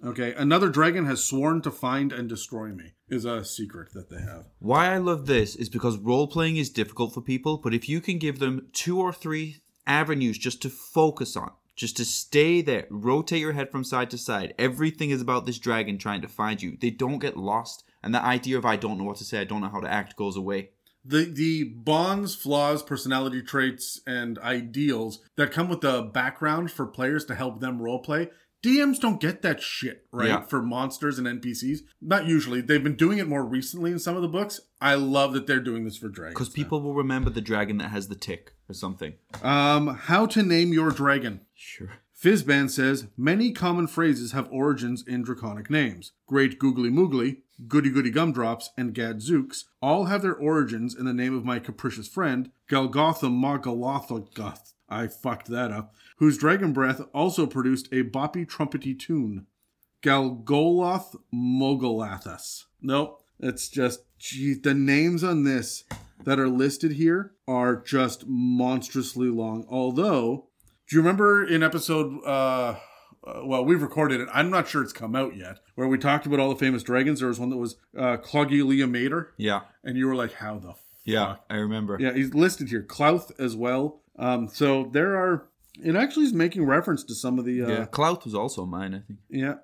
[0.06, 2.94] Okay, another dragon has sworn to find and destroy me.
[3.08, 4.48] Is a secret that they have.
[4.60, 8.02] Why I love this is because role playing is difficult for people, but if you
[8.02, 12.86] can give them two or three avenues just to focus on, just to stay there,
[12.90, 16.62] rotate your head from side to side, everything is about this dragon trying to find
[16.62, 16.78] you.
[16.80, 19.46] They don't get lost, and the idea of I don't know what to say, I
[19.46, 20.70] don't know how to act goes away.
[21.06, 27.26] the the bonds, flaws, personality traits, and ideals that come with the background for players
[27.26, 28.30] to help them roleplay.
[28.64, 30.30] DMs don't get that shit, right?
[30.30, 30.42] Yeah.
[30.44, 31.80] For monsters and NPCs.
[32.02, 32.62] Not usually.
[32.62, 34.62] They've been doing it more recently in some of the books.
[34.80, 36.36] I love that they're doing this for dragons.
[36.36, 39.16] Because people will remember the dragon that has the tic or something.
[39.42, 41.42] Um, how to name your dragon.
[41.54, 41.92] Sure.
[42.24, 46.14] Fizban says many common phrases have origins in draconic names.
[46.26, 51.36] Great Googly Moogly, Goody Goody Gumdrops, and Gadzooks all have their origins in the name
[51.36, 54.72] of my capricious friend, Galgotham Mogolothogoth.
[54.88, 55.96] I fucked that up.
[56.16, 59.46] Whose dragon breath also produced a boppy trumpety tune.
[60.02, 62.64] Galgoloth Mogolathus.
[62.82, 65.84] Nope, it's just the names on this
[66.24, 69.66] that are listed here are just monstrously long.
[69.70, 70.48] Although,
[70.94, 72.76] do you remember in episode uh
[73.26, 74.28] uh, well, we've recorded it.
[74.34, 75.60] I'm not sure it's come out yet.
[75.76, 77.20] Where we talked about all the famous dragons.
[77.20, 79.62] There was one that was uh, Clogilia Mater, Yeah.
[79.84, 80.74] and you were like, "How the
[81.06, 81.38] Yeah.
[81.50, 81.98] I remember.
[82.02, 82.84] yeah, he's listed here.
[82.84, 84.02] Klauth as well.
[84.20, 85.48] Um, so there are.
[85.82, 87.62] It actually is making reference to some of the.
[87.64, 87.86] Uh, Yeah.
[87.86, 89.20] Klauth was also mine, I think.
[89.30, 89.56] yeah.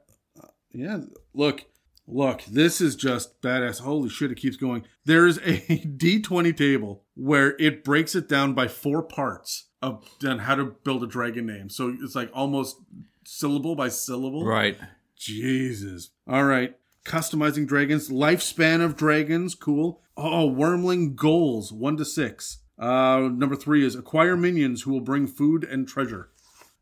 [0.41, 1.01] Uh, yeah.
[1.33, 1.65] Look,
[2.07, 2.43] look.
[2.45, 3.81] This is just badass.
[3.81, 4.31] Holy shit!
[4.31, 4.85] It keeps going.
[5.03, 5.57] There's a
[5.97, 11.03] D20 table where it breaks it down by four parts of on how to build
[11.03, 11.69] a dragon name.
[11.69, 12.77] So it's like almost
[13.25, 14.45] syllable by syllable.
[14.45, 14.77] Right.
[15.15, 16.09] Jesus.
[16.27, 16.75] All right.
[17.05, 18.09] Customizing dragons.
[18.09, 19.55] Lifespan of dragons.
[19.55, 20.01] Cool.
[20.17, 21.71] Oh, wormling goals.
[21.71, 22.59] One to six.
[22.77, 26.29] Uh, number three is acquire minions who will bring food and treasure.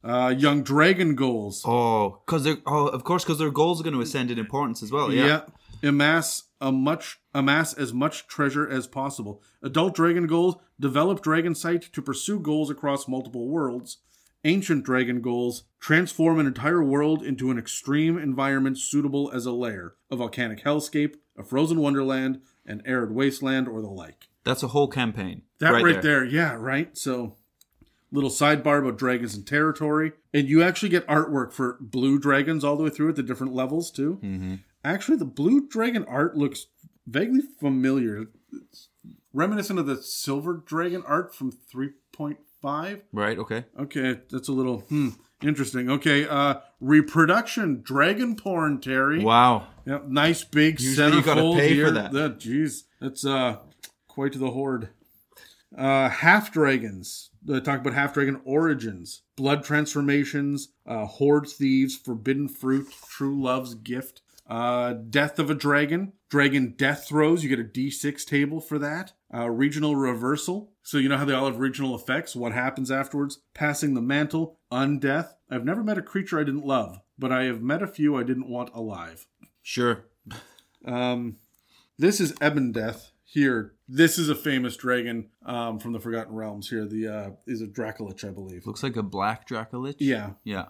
[0.07, 1.63] Uh, young dragon goals.
[1.65, 4.81] Oh, because they're oh, of course, because their goals are going to ascend in importance
[4.81, 5.11] as well.
[5.11, 5.41] Yeah.
[5.83, 9.41] Amass a much amass as much treasure as possible.
[9.61, 10.55] Adult dragon goals.
[10.79, 13.97] Develop dragon sight to pursue goals across multiple worlds.
[14.43, 19.95] Ancient dragon goals transform an entire world into an extreme environment suitable as a lair,
[20.11, 24.27] a volcanic hellscape, a frozen wonderland, an arid wasteland, or the like.
[24.43, 25.41] That's a whole campaign.
[25.59, 26.23] That right, there.
[26.23, 26.95] yeah, right.
[26.97, 27.35] So,
[28.11, 32.77] little sidebar about dragons and territory, and you actually get artwork for blue dragons all
[32.77, 34.19] the way through at the different levels too.
[34.23, 34.55] Mm-hmm.
[34.83, 36.67] Actually, the blue dragon art looks
[37.05, 38.89] vaguely familiar, it's
[39.33, 43.03] reminiscent of the silver dragon art from three point five.
[43.13, 43.37] Right.
[43.37, 43.65] Okay.
[43.79, 45.09] Okay, that's a little hmm,
[45.41, 45.89] interesting.
[45.89, 49.23] Okay, uh reproduction dragon porn, Terry.
[49.23, 49.67] Wow.
[49.85, 51.91] Yep, nice big Usually you gotta pay for here.
[51.91, 52.11] that.
[52.39, 53.57] Jeez, that's uh
[54.07, 54.89] quite the hoard.
[55.77, 57.29] Uh half dragons.
[57.47, 63.73] They talk about half dragon origins, blood transformations, uh hoard thieves, forbidden fruit, true love's
[63.73, 64.21] gift.
[64.49, 67.43] Uh, death of a dragon, dragon death throes.
[67.43, 69.13] You get a d6 table for that.
[69.33, 70.71] Uh, regional reversal.
[70.83, 72.35] So you know how they all have regional effects.
[72.35, 73.39] What happens afterwards?
[73.53, 74.59] Passing the mantle.
[74.71, 75.33] Undeath.
[75.49, 78.23] I've never met a creature I didn't love, but I have met a few I
[78.23, 79.27] didn't want alive.
[79.61, 80.05] Sure.
[80.85, 81.37] Um,
[81.97, 83.73] this is Ebon Death here.
[83.89, 86.69] This is a famous dragon um, from the Forgotten Realms.
[86.69, 88.65] Here, the uh, is a Dracolich, I believe.
[88.65, 89.95] Looks like a black Dracolich.
[89.99, 90.65] Yeah, Yeah.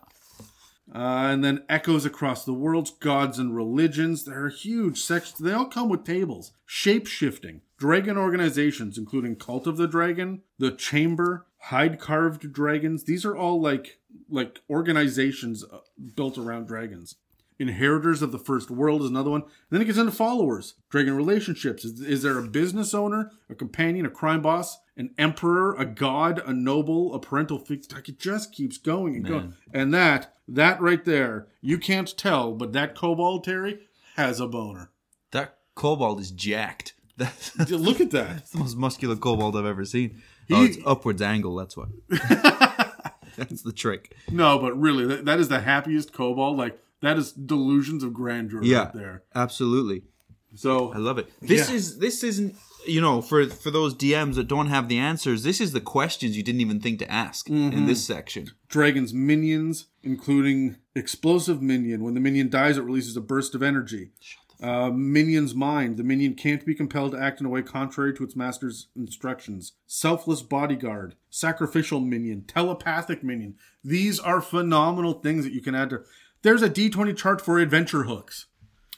[0.93, 4.25] uh, and then echoes across the worlds, gods and religions.
[4.25, 5.39] There are huge sections.
[5.39, 6.51] They all come with tables.
[6.65, 7.61] Shape shifting.
[7.77, 13.03] Dragon organizations, including Cult of the Dragon, the Chamber, hide carved dragons.
[13.03, 15.79] These are all like like organizations uh,
[16.15, 17.15] built around dragons.
[17.59, 19.41] Inheritors of the First World is another one.
[19.41, 20.75] And then it gets into followers.
[20.89, 21.83] Dragon relationships.
[21.83, 26.41] Is, is there a business owner, a companion, a crime boss, an emperor, a god,
[26.45, 27.95] a noble, a parental figure?
[27.95, 29.53] Like it just keeps going and going.
[29.73, 33.79] And that, that right there, you can't tell, but that kobold Terry
[34.15, 34.91] has a boner.
[35.31, 36.93] That kobold is jacked.
[37.17, 38.51] That's Look at that.
[38.51, 40.21] the most muscular kobold I've ever seen.
[40.51, 41.55] Oh, it's upwards angle.
[41.55, 41.89] That's what.
[43.37, 44.15] that's the trick.
[44.31, 46.57] No, but really, that, that is the happiest kobold.
[46.57, 48.83] Like that is delusions of grandeur Yeah.
[48.85, 49.23] right there.
[49.35, 50.03] Absolutely.
[50.55, 51.31] So I love it.
[51.41, 51.75] This Yeah.
[51.75, 52.55] is this isn't
[52.87, 55.43] you know for for those DMs that don't have the answers.
[55.43, 58.47] This is the questions you didn't even think to ask in this section.
[58.69, 62.03] Dragon's minions, including explosive minion.
[62.03, 64.11] When the minion dies, it releases a burst of energy.
[64.59, 65.97] Uh, minion's mind.
[65.97, 69.73] The minion can't be compelled to act in a way contrary to its master's instructions.
[69.85, 71.13] Selfless bodyguard.
[71.29, 72.43] Sacrificial minion.
[72.47, 73.53] Telepathic minion.
[73.83, 76.01] These are phenomenal things that you can add to.
[76.47, 78.45] There's a D20 chart for adventure hooks.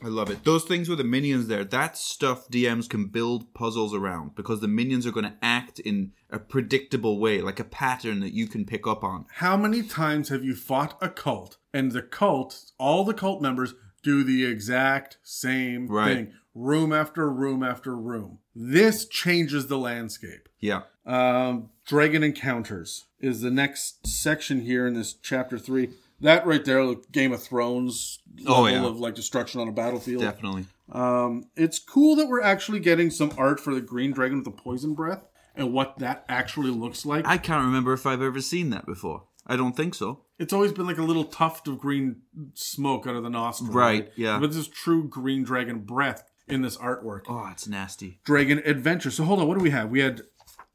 [0.04, 0.44] I love it.
[0.44, 4.68] Those things with the minions there, that stuff DMs can build puzzles around because the
[4.68, 8.66] minions are going to act in a predictable way, like a pattern that you can
[8.68, 9.26] pick up on.
[9.38, 13.74] How many times have you fought a cult and the cult, all the cult members,
[14.04, 16.14] do the exact same Right.
[16.16, 16.34] thing?
[16.54, 18.38] Room after room after room.
[18.56, 20.50] This changes the landscape.
[20.60, 20.82] Yeah.
[21.04, 25.90] Um, Dragon Encounters is the next section here in this chapter three.
[26.22, 28.86] That right there, like Game of Thrones level Oh, yeah.
[28.86, 30.22] of like destruction on a battlefield.
[30.22, 30.66] Definitely.
[30.92, 34.52] Um, it's cool that we're actually getting some art for the green dragon with the
[34.52, 35.24] poison breath
[35.56, 37.28] and what that actually looks like.
[37.28, 39.24] I can't remember if I've ever seen that before.
[39.48, 40.22] I don't think so.
[40.38, 42.18] It's always been like a little tuft of green
[42.54, 43.72] smoke out of the nostril.
[43.74, 44.40] Right, yeah.
[44.40, 47.22] But this is true green dragon breath in this artwork.
[47.28, 48.20] Oh, it's nasty.
[48.24, 49.12] Dragon adventure.
[49.12, 49.90] So hold on, what do we have?
[49.90, 50.20] We had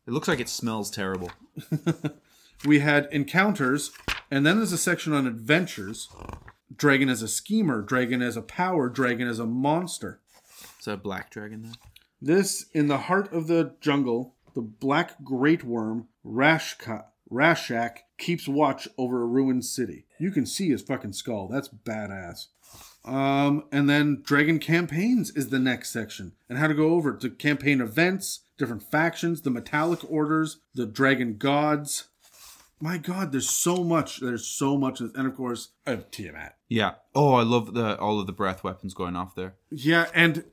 [0.07, 1.31] It looks like it smells terrible.
[2.65, 3.91] we had encounters,
[4.35, 6.09] and then there's a section on adventures.
[6.75, 10.21] Dragon as a schemer, dragon as a power, dragon as a monster.
[10.81, 11.73] Is that a black dragon there?
[12.21, 18.89] This in the heart of the jungle, the black great worm Rashka Rashak keeps watch
[18.99, 20.07] over a ruined city.
[20.19, 21.49] You can see his fucking skull.
[21.49, 22.47] That's badass.
[23.05, 27.31] Um, and then Dragon Campaigns is the next section, and how to go over to
[27.31, 32.09] campaign events, different factions, the Metallic Orders, the Dragon Gods.
[32.81, 34.21] My God, there's so much.
[34.21, 36.57] There's so much, and of course, I have Tiamat.
[36.69, 36.93] Yeah.
[37.15, 39.55] Oh, I love the all of the breath weapons going off there.
[39.71, 40.45] Yeah, and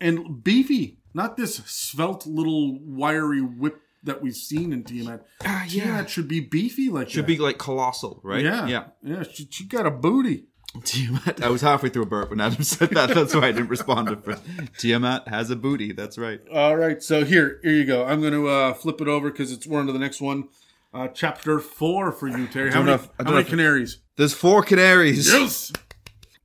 [0.00, 5.26] and beefy, not this svelte little wiry whip that we've seen in Tiamat.
[5.44, 5.84] Ah, yeah.
[5.84, 7.26] Tiamat should be beefy like Should that.
[7.26, 8.42] be like colossal, right?
[8.44, 8.84] Yeah, Yeah.
[9.02, 9.22] yeah.
[9.30, 10.44] She, she got a booty.
[10.84, 11.42] Tiamat.
[11.42, 13.12] I was halfway through a burp when Adam said that.
[13.12, 14.42] That's why I didn't respond at first.
[14.78, 15.92] Tiamat has a booty.
[15.92, 16.40] That's right.
[16.52, 18.04] All right, so here, here you go.
[18.06, 20.48] I'm going to uh, flip it over because it's we're on the next one.
[20.92, 22.72] Uh, chapter four for you, Terry.
[22.72, 23.98] How many, if- how many canaries?
[24.16, 25.28] There's four canaries.
[25.32, 25.72] Yes.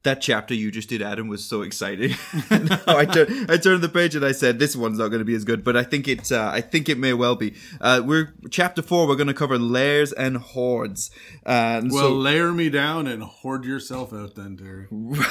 [0.03, 2.11] That chapter you just did, Adam, was so exciting.
[2.51, 5.25] No, I, tur- I turned the page and I said, "This one's not going to
[5.25, 6.31] be as good," but I think it.
[6.31, 7.55] Uh, I think it may well be.
[7.81, 9.07] Uh, we're chapter four.
[9.07, 11.09] We're going to cover lairs and hoards.
[11.43, 14.85] Uh, and Well, so, layer me down and hoard yourself out, then, Terry.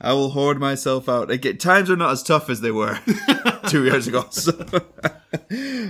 [0.00, 1.30] I will hoard myself out.
[1.30, 2.98] Again, times are not as tough as they were
[3.66, 4.24] two years ago.
[4.36, 4.52] So.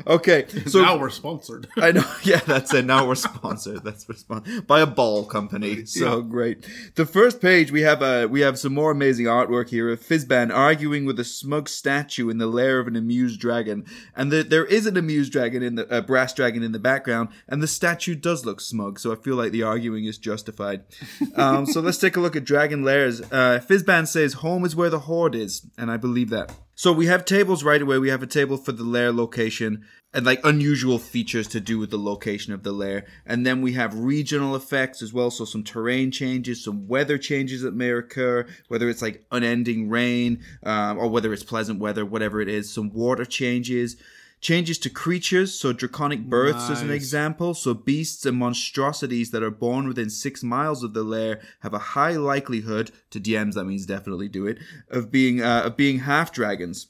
[0.06, 1.68] okay, so now we're sponsored.
[1.76, 2.04] I know.
[2.22, 2.84] Yeah, that's it.
[2.84, 3.84] Now we're sponsored.
[3.84, 5.84] That's sponsored by a ball company.
[5.84, 6.66] So great.
[6.94, 10.52] The first page we have uh, we have some more amazing artwork here of Fizban
[10.52, 13.84] arguing with a smug statue in the lair of an amused dragon,
[14.14, 17.28] and the, there is an amused dragon in the uh, brass dragon in the background,
[17.48, 18.98] and the statue does look smug.
[18.98, 20.84] So I feel like the arguing is justified.
[21.36, 23.20] Um, so let's take a look at dragon lairs.
[23.20, 26.50] Uh, Fizban says home is where the hoard is, and I believe that.
[26.78, 27.98] So we have tables right away.
[27.98, 31.90] We have a table for the lair location and like unusual features to do with
[31.90, 33.06] the location of the lair.
[33.24, 35.30] And then we have regional effects as well.
[35.30, 40.44] So some terrain changes, some weather changes that may occur, whether it's like unending rain
[40.64, 42.70] um, or whether it's pleasant weather, whatever it is.
[42.70, 43.96] Some water changes.
[44.40, 47.54] Changes to creatures, so draconic births as an example.
[47.54, 51.78] So beasts and monstrosities that are born within six miles of the lair have a
[51.78, 53.54] high likelihood to DMs.
[53.54, 54.58] That means definitely do it
[54.90, 56.88] of being uh, of being half dragons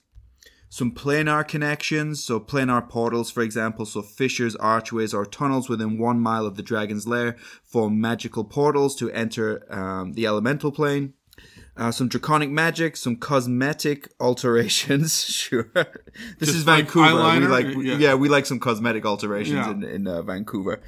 [0.69, 6.21] some planar connections, so planar portals, for example, so fissures, archways, or tunnels within one
[6.21, 11.15] mile of the dragon's lair form magical portals to enter um, the elemental plane.
[11.79, 15.25] Uh, some draconic magic, some cosmetic alterations.
[15.27, 15.85] sure, this
[16.39, 17.15] Just is like Vancouver.
[17.15, 17.51] we eyeliner?
[17.51, 17.97] like, Yeah.
[17.99, 18.15] yeah.
[18.15, 19.71] we like some cosmetic alterations Yeah.
[19.73, 20.81] in in uh, Vancouver.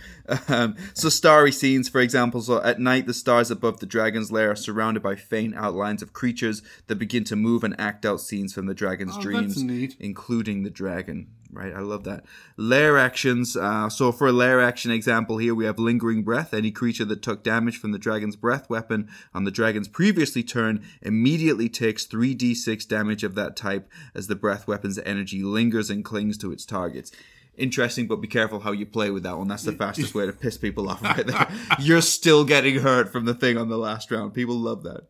[0.49, 2.41] Um, so starry scenes, for example.
[2.41, 6.13] So at night, the stars above the dragon's lair are surrounded by faint outlines of
[6.15, 9.63] creatures that begin to move and act out scenes from the dragon's Oh, dreams,
[10.01, 11.29] including the dragon.
[11.51, 12.25] Right, I love that.
[12.59, 13.57] Lair actions.
[13.57, 16.53] Uh, so for a lair action example here, we have lingering breath.
[16.53, 20.85] Any creature that took damage from the dragon's breath weapon on the dragon's previously turn
[21.01, 26.37] immediately takes 3d6 damage of that type as the breath weapon's energy lingers and clings
[26.39, 27.13] to its targets.
[27.57, 29.49] Interesting, but be careful how you play with that one.
[29.49, 31.49] That's the fastest way to piss people off right there.
[31.79, 34.35] You're still getting hurt from the thing on the last round.
[34.35, 35.07] People love that.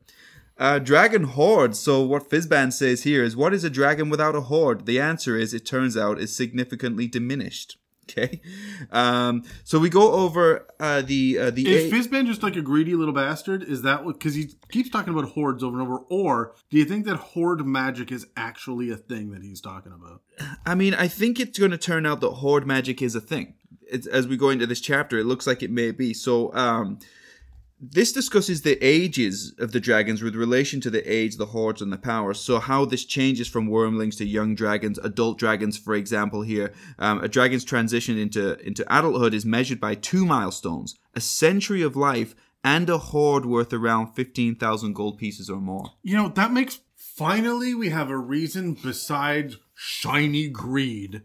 [0.59, 1.77] Uh, dragon hoard.
[1.77, 4.87] So what Fizban says here is, what is a dragon without a hoard?
[4.87, 7.77] The answer is, it turns out, is significantly diminished.
[8.11, 8.41] Okay,
[8.91, 12.63] um, so we go over uh, the uh, the Is a- Fizban just like a
[12.63, 13.63] greedy little bastard?
[13.63, 14.19] Is that what?
[14.19, 15.99] Because he keeps talking about hoards over and over.
[16.09, 20.23] Or do you think that hoard magic is actually a thing that he's talking about?
[20.65, 23.53] I mean, I think it's going to turn out that hoard magic is a thing.
[23.83, 26.15] It's, as we go into this chapter, it looks like it may be.
[26.15, 26.99] So, um,
[27.81, 31.93] this discusses the ages of the dragons with relation to the age, the hoards, and
[31.93, 32.41] the powers.
[32.41, 36.43] So, how this changes from wyrmlings to young dragons, adult dragons, for example.
[36.43, 41.83] Here, um, a dragon's transition into into adulthood is measured by two milestones: a century
[41.83, 45.93] of life and a hoard worth around fifteen thousand gold pieces or more.
[46.03, 46.81] You know, that makes
[47.19, 51.23] finally we have a reason besides shiny greed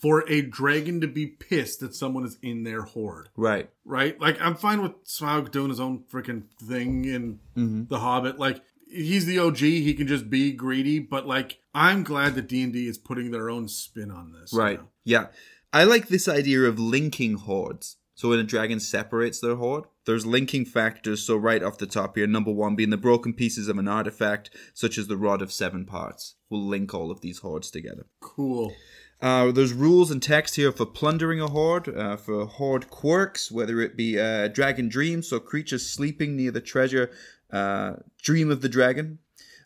[0.00, 3.28] for a dragon to be pissed that someone is in their hoard.
[3.36, 3.68] Right.
[3.84, 4.20] Right?
[4.20, 7.84] Like I'm fine with Smaug doing his own freaking thing in Mm-hmm.
[7.88, 8.38] The Hobbit.
[8.38, 12.86] Like he's the OG, he can just be greedy, but like I'm glad that D&D
[12.86, 14.52] is putting their own spin on this.
[14.52, 14.78] you Right.
[14.78, 14.88] know?
[15.04, 15.26] Yeah.
[15.72, 17.96] I like this idea of linking hoards.
[18.14, 21.22] So when a dragon separates their hoard, there's linking factors.
[21.22, 24.50] So right off the top here, number one being the broken pieces of an artifact,
[24.72, 28.06] such as the Rod of Seven Parts, will link all of these hoards together.
[28.20, 28.72] Cool.
[29.20, 33.80] Uh, there's rules and text here for plundering a hoard, uh, for hoard quirks, whether
[33.80, 37.10] it be uh, dragon dream, so creatures sleeping near the treasure
[37.50, 39.18] uh, dream of the dragon,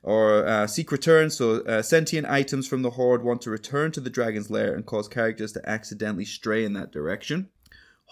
[0.02, 4.00] or uh, seek return, so uh, sentient items from the hoard want to return to
[4.00, 7.48] the dragon's lair and cause characters to accidentally stray in that direction.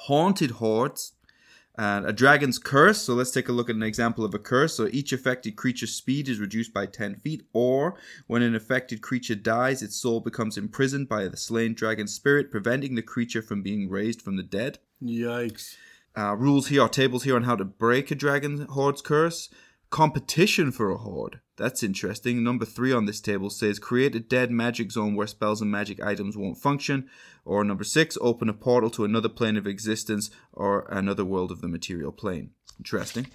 [0.05, 1.13] Haunted hoards.
[1.79, 3.03] And a dragon's curse.
[3.03, 4.75] So let's take a look at an example of a curse.
[4.75, 9.35] So each affected creature's speed is reduced by 10 feet, or when an affected creature
[9.35, 13.91] dies, its soul becomes imprisoned by the slain dragon spirit, preventing the creature from being
[13.91, 14.79] raised from the dead.
[15.03, 15.77] Yikes.
[16.17, 19.51] Uh, rules here are tables here on how to break a dragon hoard's curse.
[19.91, 21.41] Competition for a hoard.
[21.57, 22.43] That's interesting.
[22.43, 26.03] Number three on this table says create a dead magic zone where spells and magic
[26.03, 27.09] items won't function.
[27.45, 31.61] Or number six, open a portal to another plane of existence or another world of
[31.61, 32.51] the material plane.
[32.79, 33.29] Interesting.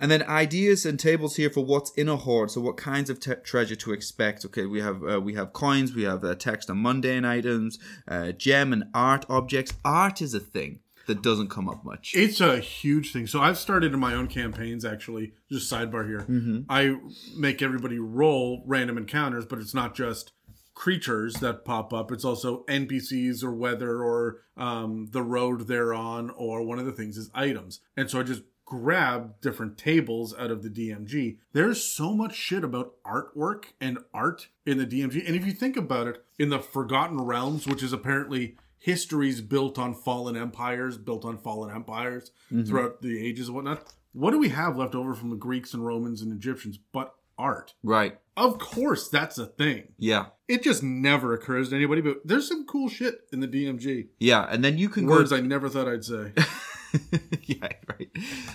[0.00, 2.50] And then ideas and tables here for what's in a hoard.
[2.50, 4.44] So what kinds of te- treasure to expect?
[4.44, 7.78] Okay, we have uh, we have coins, we have uh, text on mundane items,
[8.08, 9.72] uh, gem and art objects.
[9.84, 12.12] Art is a thing that doesn't come up much.
[12.14, 13.26] It's a huge thing.
[13.26, 15.32] So I've started in my own campaigns actually.
[15.50, 16.20] Just sidebar here.
[16.20, 16.60] Mm-hmm.
[16.68, 16.96] I
[17.36, 20.32] make everybody roll random encounters, but it's not just
[20.74, 22.12] creatures that pop up.
[22.12, 26.92] It's also NPCs or weather or um, the road they're on, or one of the
[26.92, 27.80] things is items.
[27.96, 31.38] And so I just grab different tables out of the DMG.
[31.52, 35.26] There's so much shit about artwork and art in the DMG.
[35.26, 39.78] And if you think about it, in the Forgotten Realms, which is apparently histories built
[39.78, 42.64] on fallen empires, built on fallen empires mm-hmm.
[42.64, 43.92] throughout the ages and whatnot.
[44.12, 47.74] What do we have left over from the Greeks and Romans and Egyptians but art?
[47.82, 48.18] Right.
[48.36, 49.94] Of course, that's a thing.
[49.98, 50.26] Yeah.
[50.48, 54.08] It just never occurs to anybody, but there's some cool shit in the DMG.
[54.18, 56.32] Yeah, and then you can Words go I never thought I'd say.
[57.42, 58.08] yeah, right.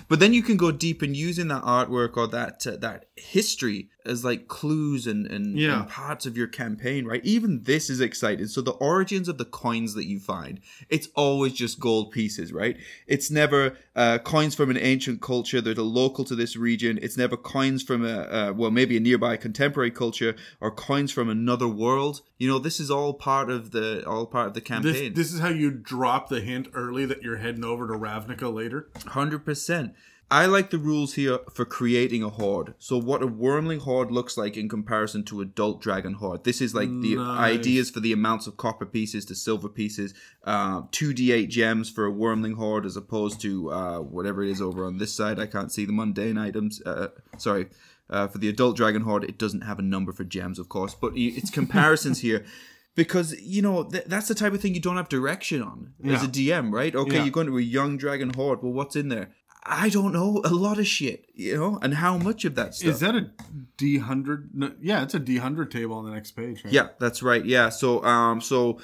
[0.07, 3.89] But then you can go deep and using that artwork or that uh, that history
[4.05, 5.81] as like clues and and, Yeah.
[5.81, 7.23] and parts of your campaign, right?
[7.23, 8.47] Even this is exciting.
[8.47, 12.77] So the origins of the coins that you find, it's always just gold pieces, right?
[13.07, 16.97] It's never uh, coins from an ancient culture that are local to this region.
[17.01, 21.29] It's never coins from a uh, well, maybe a nearby contemporary culture or coins from
[21.29, 22.21] another world.
[22.37, 25.13] You know, this is all part of the all part of the This, campaign.
[25.13, 28.89] this is how you drop the hint early that you're heading over to Ravnica later.
[29.07, 29.93] Hundred percent.
[30.31, 32.73] I like the rules here for creating a hoard.
[32.79, 36.45] So what a wyrmling hoard looks like in comparison to adult dragon hoard.
[36.45, 37.57] This is like the Nice.
[37.57, 40.13] ideas for the amounts of copper pieces to silver pieces.
[40.45, 44.49] Uh, Two d eight gems for a wyrmling hoard as opposed to uh, whatever it
[44.51, 45.37] is over on this side.
[45.37, 46.81] I can't see the mundane items.
[46.85, 47.67] Uh, sorry.
[48.09, 50.93] Uh, for the adult dragon hoard, it doesn't have a number for gems, of course,
[50.93, 52.43] but it's comparisons here
[52.95, 56.23] because you know th- that's the type of thing you don't have direction on as
[56.23, 56.93] a DM, right?
[56.93, 57.23] Okay, Yeah.
[57.23, 58.61] you're going to a young dragon hoard.
[58.63, 59.29] Well, what's in there?
[59.63, 60.41] I don't know.
[60.43, 62.89] A lot of shit, you know, and how much of that stuff?
[62.89, 63.29] Is that a
[63.77, 64.49] D hundred?
[64.53, 66.63] No, yeah, it's a D hundred table on the next page.
[66.63, 66.73] Right?
[66.73, 67.45] yeah, that's right.
[67.45, 67.69] Yeah.
[67.69, 68.79] So, um, so,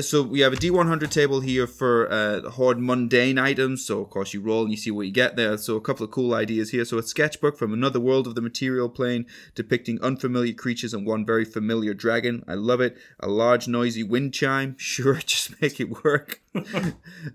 [0.00, 3.84] so we have a D100 table here for uh, hoard mundane items.
[3.84, 5.56] So, of course, you roll and you see what you get there.
[5.58, 6.84] So, a couple of cool ideas here.
[6.84, 11.24] So, a sketchbook from another world of the material plane depicting unfamiliar creatures and one
[11.24, 12.44] very familiar dragon.
[12.46, 12.96] I love it.
[13.20, 14.76] A large, noisy wind chime.
[14.98, 16.40] Sure, just make it work.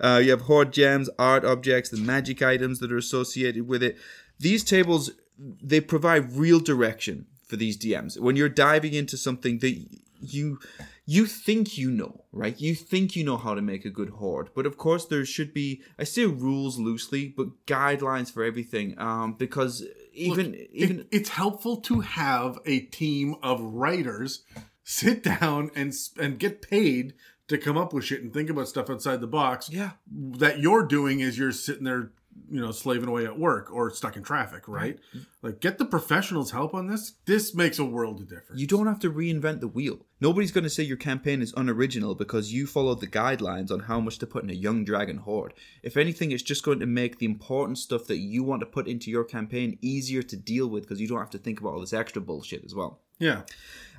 [0.01, 3.97] uh, you have hoard gems, art objects, the magic items that are associated with it.
[4.39, 8.19] These tables they provide real direction for these DMs.
[8.19, 9.85] When you're diving into something that
[10.21, 10.59] you
[11.05, 12.59] you think you know, right?
[12.59, 15.53] You think you know how to make a good hoard, but of course there should
[15.53, 18.97] be I say rules loosely, but guidelines for everything.
[18.97, 24.43] Um, because even Look, even it- it's helpful to have a team of writers
[24.83, 27.13] sit down and and get paid
[27.49, 29.69] to come up with shit and think about stuff outside the box.
[29.69, 32.11] yeah, That you're doing is you're sitting there,
[32.49, 34.99] you know, slaving away at work or stuck in traffic, right?
[35.41, 37.13] Like, get the professionals' help on this.
[37.25, 38.61] This makes a world of difference.
[38.61, 40.05] You don't have to reinvent the wheel.
[40.21, 43.99] Nobody's going to say your campaign is unoriginal because you followed the guidelines on how
[43.99, 45.53] much to put in a young dragon hoard.
[45.81, 48.87] If anything, it's just going to make the important stuff that you want to put
[48.87, 51.81] into your campaign easier to deal with because you don't have to think about all
[51.81, 53.01] this extra bullshit as well.
[53.19, 53.41] yeah.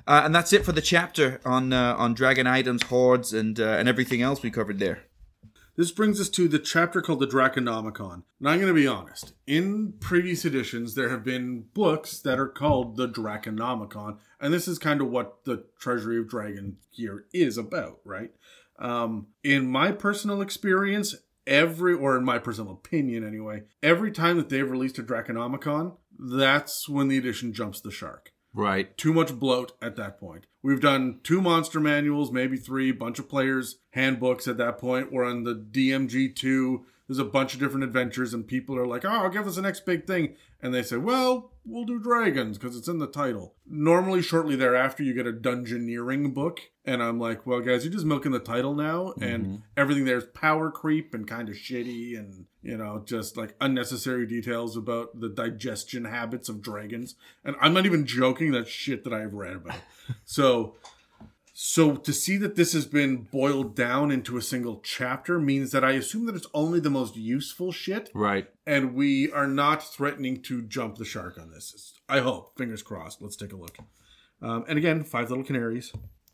[0.07, 3.69] Uh, and that's it for the chapter on uh, on dragon items, hoards, and uh,
[3.69, 4.99] and everything else we covered there.
[5.77, 8.23] This brings us to the chapter called the Draconomicon.
[8.39, 9.33] Now, I'm going to be honest.
[9.45, 14.79] In previous editions, there have been books that are called the Draconomicon, and this is
[14.79, 18.31] kind of what the Treasury of Dragon here is about, right?
[18.79, 21.13] Um, in my personal experience,
[21.45, 26.87] every, or in my personal opinion anyway, every time that they've released a Draconomicon, that's
[26.87, 28.97] when the edition jumps the shark Right.
[28.97, 30.45] too much bloat at that point.
[30.63, 35.11] We've done two monster manuals, maybe three, bunch of players handbooks at that point.
[35.11, 36.85] We're on the DMG two.
[37.07, 39.61] There's a bunch of different adventures, and people are like, "Oh, I'll give us the
[39.61, 43.55] next big thing," and they say, "Well, we'll do dragons because it's in the title."
[43.67, 48.05] Normally, shortly thereafter, you get a dungeoneering book, and I'm like, "Well, guys, you're just
[48.05, 52.77] milking the title now, and everything there's power creep and kind of shitty, and you
[52.77, 58.05] know, just like unnecessary details about the digestion habits of dragons." And I'm not even
[58.05, 58.51] joking.
[58.51, 59.77] That shit that I've read about.
[60.25, 60.75] so
[61.57, 65.85] So to see that this has been boiled down into a single chapter means that
[65.85, 68.49] I assume that it's only the most useful shit, Right.
[68.67, 71.93] and we are not threatening to jump the shark on this.
[72.09, 72.57] I hope.
[72.57, 73.21] Fingers crossed.
[73.21, 73.77] Let's take a look.
[74.41, 75.93] Um, and again, five little canaries.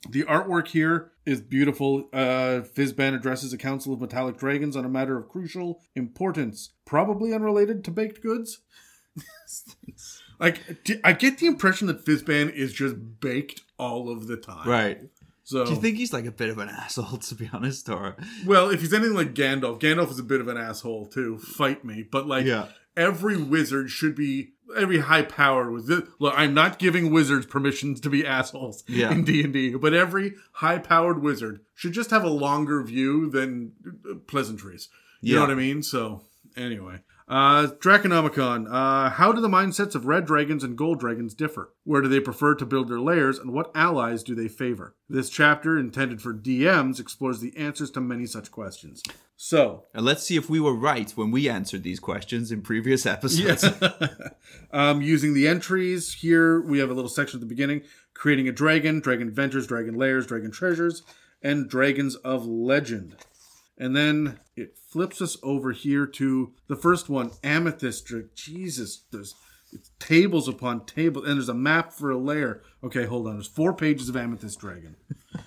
[0.10, 2.10] The artwork here is beautiful.
[2.12, 7.34] Uh, Fizban addresses a council of metallic dragons on a matter of crucial importance, probably
[7.34, 8.60] unrelated to baked goods.
[10.40, 10.60] like,
[11.04, 14.68] I get the impression that Fizban is just baked all of the time.
[14.68, 15.00] Right.
[15.44, 18.16] So, Do you think he's like a bit of an asshole, to be honest, or
[18.46, 21.38] well, if he's anything like Gandalf, Gandalf is a bit of an asshole too.
[21.40, 22.68] Fight me, but like, Yeah.
[22.96, 26.02] every wizard should be every high power with this.
[26.20, 29.12] Look, I'm not giving wizards permissions to be assholes Yeah.
[29.12, 33.30] in D and D, but every high powered wizard should just have a longer view
[33.30, 33.74] than
[34.10, 34.90] uh, pleasantries.
[35.22, 35.84] You know what I mean?
[35.84, 36.24] So
[36.58, 37.02] anyway.
[37.28, 38.68] Uh, Draconomicon.
[38.70, 41.72] Uh, how do the mindsets of red dragons and gold dragons differ?
[41.86, 44.96] Where do they prefer to build their lairs, and what allies do they favor?
[45.08, 49.02] This chapter, intended for DMs, explores the answers to many such questions.
[49.44, 53.08] So, and let's see if we were right when we answered these questions in previous
[53.08, 53.66] episodes.
[54.72, 57.82] um, using the entries here, we have a little section at the beginning
[58.14, 61.02] creating a dragon, dragon adventures, dragon lairs, dragon treasures,
[61.42, 63.16] and dragons of legend.
[63.80, 68.14] And then it flips us over here to the first one, Amethyst.
[68.36, 69.34] Jesus, there's
[69.74, 72.62] it's tables upon tables, and there's a map for a lair.
[72.84, 73.38] Okay, hold on.
[73.38, 74.98] There's four pages of Amethyst Dragon.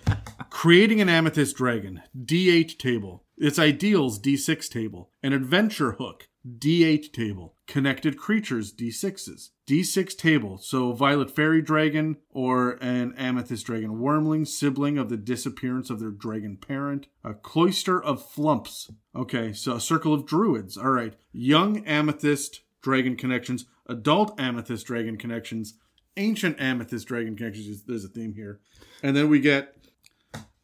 [0.54, 3.24] Creating an Amethyst Dragon, D8 table.
[3.36, 5.10] Its ideals, D6 table.
[5.20, 7.56] An adventure hook, D8 table.
[7.66, 9.50] Connected creatures, D6s.
[9.66, 10.56] D6 table.
[10.58, 16.12] So Violet Fairy Dragon or an Amethyst Dragon Wyrmling, sibling of the disappearance of their
[16.12, 17.08] dragon parent.
[17.24, 18.92] A Cloister of Flumphs.
[19.14, 20.78] Okay, so a Circle of Druids.
[20.78, 21.14] All right.
[21.32, 23.66] Young Amethyst Dragon connections.
[23.88, 25.74] Adult Amethyst Dragon connections.
[26.16, 27.82] Ancient Amethyst Dragon connections.
[27.82, 28.60] There's a theme here.
[29.02, 29.74] And then we get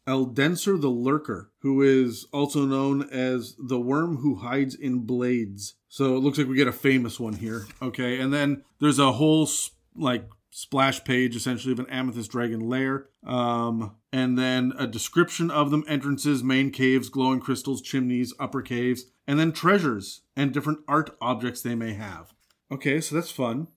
[0.07, 5.75] Eldenser the Lurker, who is also known as the worm who hides in blades.
[5.87, 7.67] So it looks like we get a famous one here.
[7.81, 9.47] Okay, and then there's a whole
[9.95, 13.09] like splash page essentially of an amethyst dragon lair.
[13.25, 19.05] Um, and then a description of them entrances, main caves, glowing crystals, chimneys, upper caves,
[19.27, 22.33] and then treasures and different art objects they may have.
[22.71, 23.67] Okay, so that's fun.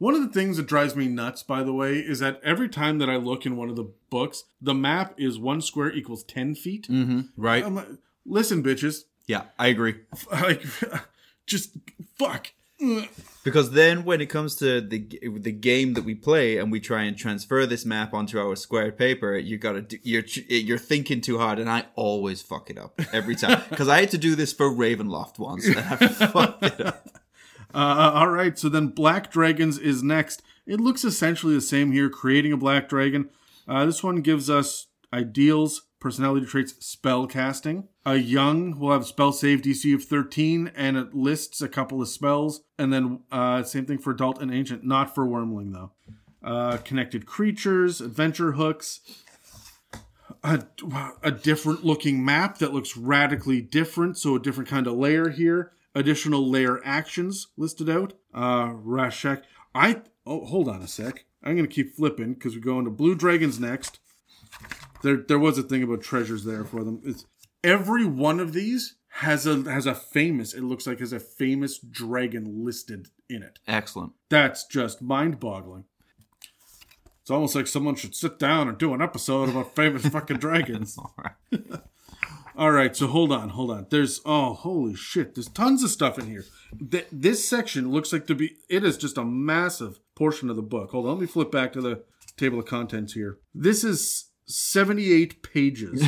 [0.00, 2.98] One of the things that drives me nuts, by the way, is that every time
[2.98, 6.54] that I look in one of the books, the map is one square equals 10
[6.54, 6.86] feet.
[6.86, 7.62] hmm Right.
[7.64, 7.88] I'm like,
[8.24, 9.04] listen, bitches.
[9.26, 9.96] yeah, I agree.
[10.32, 10.62] Like,
[11.46, 11.76] just
[12.18, 12.50] fuck.
[13.44, 14.98] Because then, when it comes to the
[15.38, 18.90] the game that we play, and we try and transfer this map onto our square
[18.90, 22.98] paper, you gotta do, you're you're thinking too hard, and I always fuck it up
[23.12, 23.60] every time.
[23.68, 25.96] Because I had to do this for Ravenloft once, and I
[26.32, 27.19] fucked it up.
[27.74, 30.42] Uh, all right, so then Black Dragons is next.
[30.66, 33.30] It looks essentially the same here, creating a Black Dragon.
[33.68, 37.88] Uh, this one gives us ideals, personality traits, spell casting.
[38.04, 42.08] A young will have spell save DC of 13, and it lists a couple of
[42.08, 42.62] spells.
[42.78, 45.92] And then uh, same thing for adult and ancient, not for wyrmling though.
[46.42, 49.00] Uh, connected creatures, adventure hooks,
[50.42, 50.64] a,
[51.22, 55.72] a different looking map that looks radically different, so a different kind of lair here.
[55.94, 58.12] Additional lair actions listed out.
[58.32, 59.42] Uh, Rashek.
[59.74, 61.24] I oh hold on a sec.
[61.42, 63.98] I'm gonna keep flipping because we go into Blue Dragons next.
[65.02, 67.00] There there was a thing about treasures there for them.
[67.04, 67.26] It's
[67.64, 70.54] every one of these has a has a famous.
[70.54, 73.58] It looks like has a famous dragon listed in it.
[73.66, 74.12] Excellent.
[74.28, 75.84] That's just mind boggling.
[77.22, 80.98] It's almost like someone should sit down and do an episode about famous fucking dragons.
[82.60, 82.94] All right.
[82.94, 83.86] So hold on, hold on.
[83.88, 86.44] There's oh holy shit, there's tons of stuff in here.
[86.90, 90.62] Th- this section looks like to be it is just a massive portion of the
[90.62, 90.90] book.
[90.90, 92.02] Hold on, let me flip back to the
[92.36, 93.38] table of contents here.
[93.54, 96.04] This is 78 pages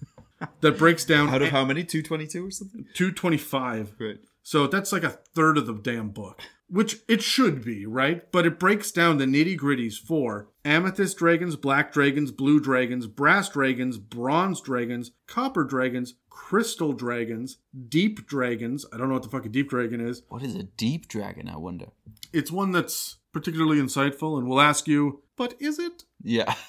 [0.62, 1.84] that breaks down Out of how many?
[1.84, 2.86] Two twenty two or something.
[2.94, 3.94] 225.
[4.00, 4.18] Right.
[4.42, 8.32] So that's like a third of the damn book, which it should be, right?
[8.32, 13.48] But it breaks down the nitty gritties for amethyst dragons, black dragons, blue dragons, brass
[13.48, 17.58] dragons, bronze dragons, copper dragons, crystal dragons,
[17.88, 18.86] deep dragons.
[18.92, 20.22] I don't know what the fuck a deep dragon is.
[20.28, 21.48] What is a deep dragon?
[21.48, 21.86] I wonder.
[22.32, 26.04] It's one that's particularly insightful, and we'll ask you, but is it?
[26.22, 26.54] Yeah.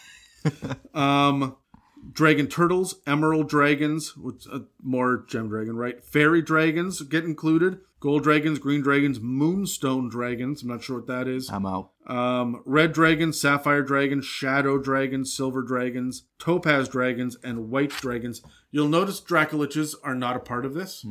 [0.93, 1.55] Um,
[2.11, 6.03] dragon turtles, emerald dragons, which uh, more gem dragon, right?
[6.03, 7.79] Fairy dragons get included.
[8.05, 10.61] Gold dragons, green dragons, moonstone dragons.
[10.61, 11.49] I'm not sure what that is.
[11.49, 11.89] I'm out.
[12.05, 18.43] Um, red dragons, sapphire dragons, shadow dragons, silver dragons, topaz dragons, and white dragons.
[18.69, 21.03] You'll notice Dracoliches are not a part of this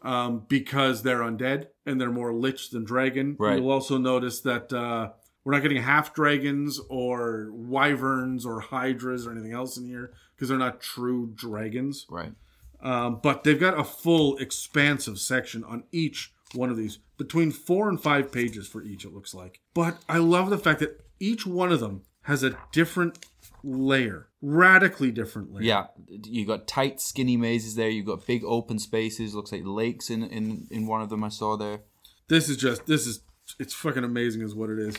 [0.00, 3.36] um, because they're undead and they're more lich than dragon.
[3.38, 3.58] Right.
[3.58, 5.10] You'll also notice that uh,
[5.44, 10.48] We're not getting half dragons or wyverns or hydras or anything else in here because
[10.48, 12.06] they're not true dragons.
[12.08, 12.32] Right.
[12.80, 17.88] Um, but they've got a full expansive section on each one of these, between four
[17.88, 19.60] and five pages for each, it looks like.
[19.74, 23.18] But I love the fact that each one of them has a different
[23.62, 25.62] lair, radically different lair.
[25.62, 25.86] Yeah,
[26.24, 27.88] you got tight, skinny mazes there.
[27.88, 29.34] You got big open spaces.
[29.34, 31.24] Looks like lakes in in in one of them.
[31.24, 31.80] I saw there.
[32.28, 33.20] This is just, this is,
[33.58, 34.96] it's fucking amazing, is what it is.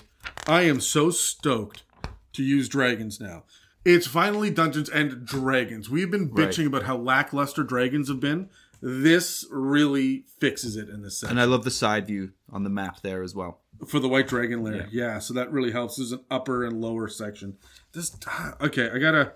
[0.48, 1.84] I am so stoked
[2.34, 3.44] to use dragons now.
[3.86, 5.90] It's finally Dungeons and Dragons.
[5.90, 6.50] We've been Right.
[6.50, 8.50] bitching about how lackluster dragons have been.
[8.82, 11.38] This really fixes it in this section.
[11.38, 13.60] And I love the side view on the map there as well.
[13.88, 14.88] for the white dragon lair.
[14.92, 15.20] Yeah.
[15.20, 15.98] so that really helps.
[15.98, 17.58] There's an upper and lower section.
[17.94, 18.16] This
[18.62, 19.34] okay, I gotta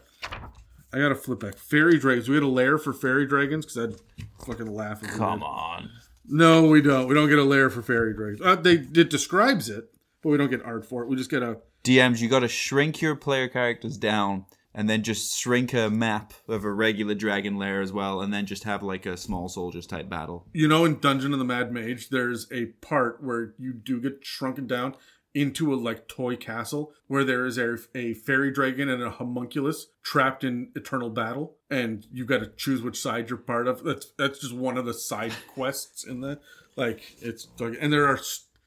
[0.93, 1.57] I gotta flip back.
[1.57, 2.29] Fairy dragons.
[2.29, 5.01] We had a lair for fairy dragons because I'd fucking laugh.
[5.01, 5.19] we did.
[5.21, 5.89] on.
[6.25, 7.07] No, we don't.
[7.07, 8.41] We don't get a lair for fairy dragons.
[8.41, 11.09] Uh, they it describes it, but we don't get art for it.
[11.09, 15.03] We just get a DMs, you got to shrink your player characters down and then
[15.03, 18.83] just shrink a map of a regular dragon lair as well, and then just have
[18.83, 20.47] like a small soldiers type battle.
[20.53, 24.25] you know in Dungeon of the Mad Mage, there's a part where you do get
[24.25, 24.95] shrunken down
[25.33, 29.87] into a like toy castle where there is a, a fairy dragon and a homunculus
[30.03, 34.11] trapped in eternal battle and you've got to choose which side you're part of that's
[34.17, 36.39] that's just one of the side quests in the
[36.75, 38.19] like it's and there are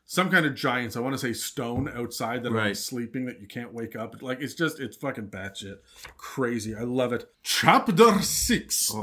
[0.09, 2.77] some kind of giants i want to say stone outside that are Right.
[2.77, 5.79] sleeping that you can't wake up like it's just it's fucking batshit
[6.17, 8.95] crazy i love it chapter six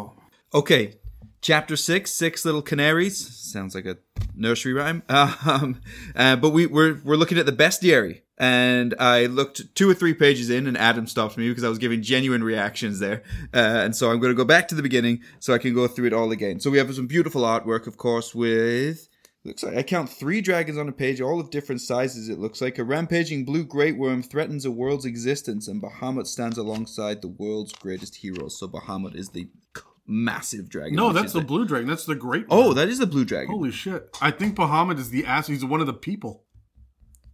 [0.56, 1.00] Okay,
[1.42, 3.18] chapter six, six little canaries.
[3.36, 3.98] Sounds like a
[4.36, 5.02] nursery rhyme.
[5.10, 5.82] Um,
[6.16, 10.14] uh, but we, we're we're looking at the bestiary, and I looked two or three
[10.14, 13.96] pages in, and Adam stopped me because I was giving genuine reactions there, uh, and
[13.96, 16.14] so I'm going to go back to the beginning so I can go through it
[16.14, 16.60] all again.
[16.60, 19.10] So we have some beautiful artwork, of course, with.
[19.46, 22.30] Looks like I count three dragons on a page, all of different sizes.
[22.30, 26.58] It looks like a rampaging blue great wyrm threatens a world's existence, and Bahamut stands
[26.58, 28.58] alongside the world's greatest heroes.
[28.58, 29.50] So Bahamut is the
[30.06, 30.96] massive dragon.
[30.98, 32.76] no that's the the- blue dragon that's the great Oh, one.
[32.76, 33.50] that is the blue dragon.
[33.54, 36.44] holy shit i think bahamut is the ass he's one of the people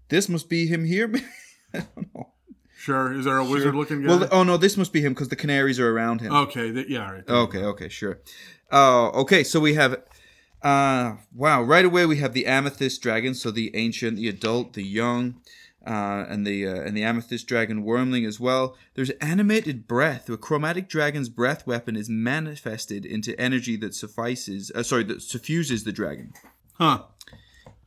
[0.10, 1.12] This must be him here.
[1.74, 2.30] I don't know.
[2.78, 3.12] Sure.
[3.14, 4.08] Is there a wizard looking guy?
[4.10, 6.32] Well, oh no, this must be him because the canaries are around him.
[6.34, 6.72] okay.
[6.72, 7.12] th- yeah.
[7.12, 7.28] Right.
[7.28, 8.20] Okay, okay, sure.
[8.72, 9.98] Uh, okay, so we have,
[10.62, 14.84] uh, wow, right away we have the amethyst dragon, so the ancient, the adult, the
[14.84, 15.42] young,
[15.88, 18.76] uh, and the uh, and the amethyst dragon wyrmling as well.
[18.96, 20.30] There's animated breath.
[20.30, 24.72] A chromatic dragon's breath weapon is manifested into energy that suffices.
[24.76, 26.34] Uh, sorry, that suffuses the dragon.
[26.74, 27.04] Huh.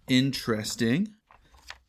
[0.09, 1.15] Interesting.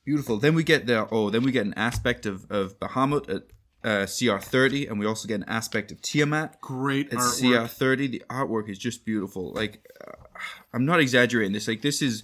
[0.05, 0.37] Beautiful.
[0.37, 3.43] Then we get the oh, then we get an aspect of of Bahamut at
[3.83, 7.61] uh, CR thirty, and we also get an aspect of Tiamat Great at artwork.
[7.61, 8.07] CR thirty.
[8.07, 9.51] The artwork is just beautiful.
[9.53, 10.11] Like uh,
[10.73, 11.67] I'm not exaggerating this.
[11.67, 12.23] Like this is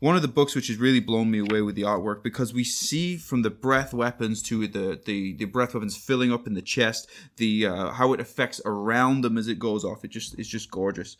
[0.00, 2.62] one of the books which has really blown me away with the artwork because we
[2.62, 6.62] see from the breath weapons to the the, the breath weapons filling up in the
[6.62, 10.04] chest, the uh, how it affects around them as it goes off.
[10.04, 11.16] It just it's just gorgeous.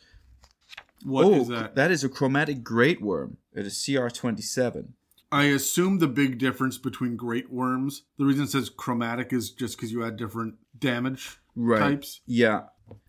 [1.03, 1.75] What oh, is that?
[1.75, 4.95] that is a chromatic great wyrm It is CR twenty seven.
[5.31, 9.77] I assume the big difference between great wyrms, the reason it says chromatic is just
[9.77, 11.79] because you add different damage right.
[11.79, 12.21] types.
[12.25, 12.63] Yeah.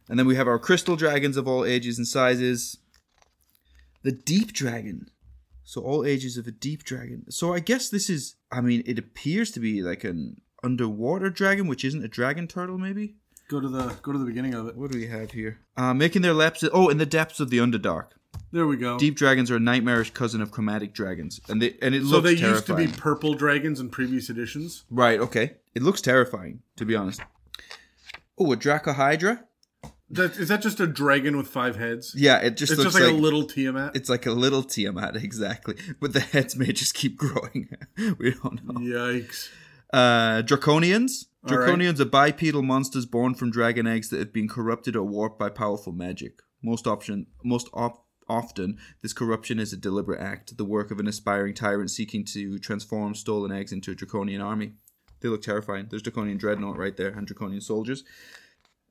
[0.09, 2.79] And then we have our crystal dragons of all ages and sizes.
[4.03, 5.11] The deep dragon.
[5.65, 7.31] So all ages of a deep dragon.
[7.31, 11.69] So I guess this is I mean, it appears to be like an underwater dragon,
[11.69, 13.15] which isn't a dragon turtle, maybe?
[13.49, 14.77] Go to the go to the beginning of it.
[14.77, 15.61] What do we have here?
[15.77, 18.09] Uh making their laps oh, in the depths of the underdark.
[18.53, 18.99] There we go.
[18.99, 21.41] Deep dragons are a nightmarish cousin of chromatic dragons.
[21.49, 22.53] And they and it so looks they terrifying.
[22.55, 24.85] used to be purple dragons in previous editions.
[24.91, 25.57] Right, okay.
[25.75, 27.21] It looks terrifying, to be honest.
[28.39, 29.45] Oh, a Dracohydra?
[30.13, 32.15] That is that just a dragon with five heads?
[32.17, 33.95] Yeah, it just It's looks just like, like a little Tiamat.
[33.95, 35.77] It's like a little Tiamat, exactly.
[36.01, 37.69] But the heads may just keep growing.
[38.19, 38.75] we don't know.
[38.81, 39.49] Yikes.
[39.93, 41.27] Uh, Draconians.
[41.49, 41.69] All right.
[41.69, 45.49] Draconians are bipedal monsters born from dragon eggs that have been corrupted or warped by
[45.49, 46.41] powerful magic.
[46.63, 51.09] Most option, most op- often, this corruption is a deliberate act, the work of an
[51.09, 54.73] aspiring tyrant seeking to transform stolen eggs into a draconian army.
[55.21, 55.89] They look terrifying.
[55.91, 58.05] There's draconian dreadnought right there, and draconian soldiers.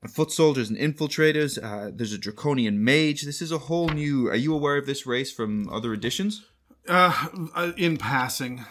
[0.07, 1.61] Foot soldiers and infiltrators.
[1.61, 3.23] Uh, there's a draconian mage.
[3.23, 4.27] This is a whole new.
[4.27, 6.45] Are you aware of this race from other editions?
[6.87, 8.63] Uh, uh, in passing.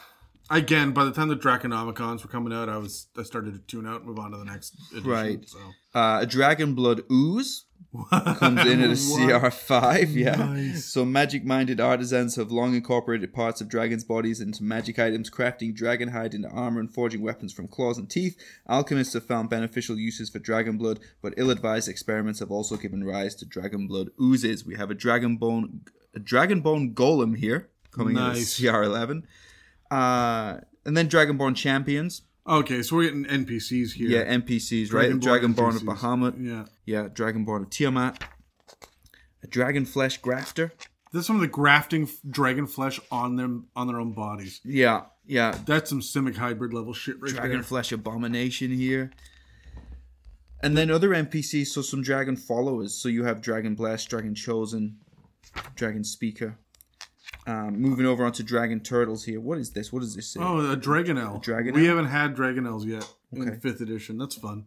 [0.50, 3.86] Again, by the time the Draconomicons were coming out, I was I started to tune
[3.86, 5.10] out and move on to the next edition.
[5.10, 5.46] Right.
[5.46, 5.58] So.
[5.94, 7.66] Uh, a dragon blood ooze
[8.10, 10.14] comes in at a CR5.
[10.14, 10.36] Yeah.
[10.36, 10.84] Nice.
[10.84, 15.74] So magic minded artisans have long incorporated parts of dragons' bodies into magic items, crafting
[15.74, 18.36] dragon hide into armor and forging weapons from claws and teeth.
[18.68, 23.04] Alchemists have found beneficial uses for dragon blood, but ill advised experiments have also given
[23.04, 24.64] rise to dragon blood oozes.
[24.66, 25.82] We have a dragon bone,
[26.14, 28.60] a dragon bone golem here coming Nice.
[28.60, 29.22] in at CR11.
[29.90, 32.22] Uh, And then Dragonborn champions.
[32.48, 34.08] Okay, so we're getting NPCs here.
[34.08, 35.10] Yeah, NPCs, right?
[35.10, 36.34] Dragonborn Dragonborn of Bahamut.
[36.44, 36.64] Yeah.
[36.86, 38.24] Yeah, Dragonborn of Tiamat.
[39.42, 40.72] A Dragon Flesh Grafter.
[41.12, 44.60] That's some of the grafting f- dragon flesh on them on their own bodies.
[44.62, 45.56] Yeah, yeah.
[45.64, 47.62] That's some Simic hybrid level shit right Dragon there.
[47.62, 49.10] Flesh Abomination here.
[50.62, 52.94] And then other NPCs, so some Dragon followers.
[52.94, 54.98] So you have Dragon Blessed, Dragon Chosen,
[55.76, 56.58] Dragon Speaker.
[57.48, 59.40] Um, moving over onto Dragon Turtles here.
[59.40, 59.90] What is this?
[59.90, 60.40] What does this say?
[60.42, 61.42] Oh, a Dragonnel.
[61.42, 61.72] Dragonnel?
[61.74, 63.58] We haven't had Dragonnels yet in Okay.
[63.58, 64.18] fifth edition.
[64.18, 64.66] That's fun.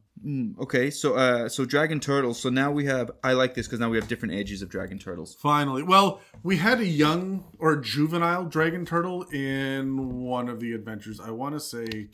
[0.59, 2.39] Okay, so uh, so Dragon Turtles.
[2.39, 3.11] So now we have.
[3.23, 5.35] I like this because now we have different ages of Dragon Turtles.
[5.35, 5.83] Finally.
[5.83, 11.19] Well, we had a young or juvenile dragon turtle in one of the adventures.
[11.19, 12.07] I want to say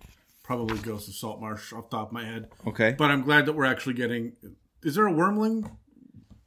[0.43, 2.49] probably Ghost of Saltmarsh off the top of my head.
[2.65, 2.93] Okay.
[2.97, 4.33] But I'm glad that we're actually getting.
[4.83, 5.69] Is there a wormling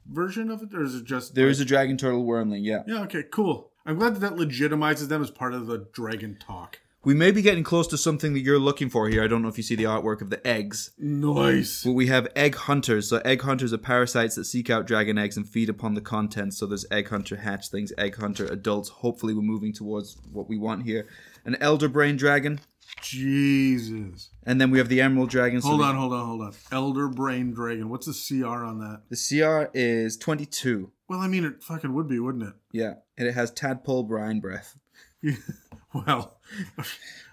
[0.07, 2.63] version of it, or is it just There is a Dragon Turtle Wyrmling.
[2.63, 2.83] Yeah.
[2.87, 3.01] Yeah.
[3.03, 3.23] Okay.
[3.31, 3.70] Cool.
[3.85, 6.79] I'm glad that that legitimizes them as part of the dragon talk.
[7.03, 9.23] We may be getting close to something that you're looking for here.
[9.23, 10.91] I don't know if you see the artwork of the eggs.
[10.99, 11.83] Nice.
[11.83, 13.09] But we have egg hunters.
[13.09, 16.59] So egg hunters are parasites that seek out dragon eggs and feed upon the contents.
[16.59, 18.89] So there's egg hunter hatchlings, egg hunter adults.
[18.89, 21.07] Hopefully we're moving towards what we want here.
[21.43, 22.59] An elder brain dragon.
[23.01, 24.29] Jesus.
[24.43, 25.61] And then we have the emerald dragon.
[25.61, 26.53] So Hold on, hold on, hold on.
[26.71, 27.89] Elder Brain Dragon.
[27.89, 29.01] What's the CR on that?
[29.09, 30.91] The CR is 22.
[31.07, 32.53] Well, I mean, it fucking would be, wouldn't it?
[32.71, 32.93] Yeah.
[33.17, 34.77] And it has tadpole brine breath.
[35.93, 36.39] well,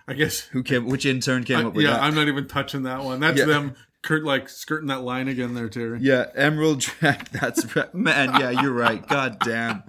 [0.07, 0.41] I guess.
[0.41, 1.91] Who came, which intern came I- up with that?
[1.93, 2.03] yeah, that?
[2.03, 3.21] I'm not even touching that one.
[3.21, 3.45] That's Yeah.
[3.47, 5.99] them, Kurt, like skirting that line again there, Terry.
[6.01, 7.27] Yeah, Emerald Dragon.
[7.33, 7.93] That's right.
[7.95, 9.07] Man, yeah, you're right.
[9.07, 9.83] God damn.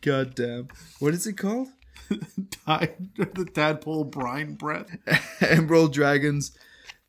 [0.00, 0.68] God damn.
[1.00, 1.68] What is it called?
[2.66, 4.96] The tadpole brine breath.
[5.40, 6.56] Emerald Dragons.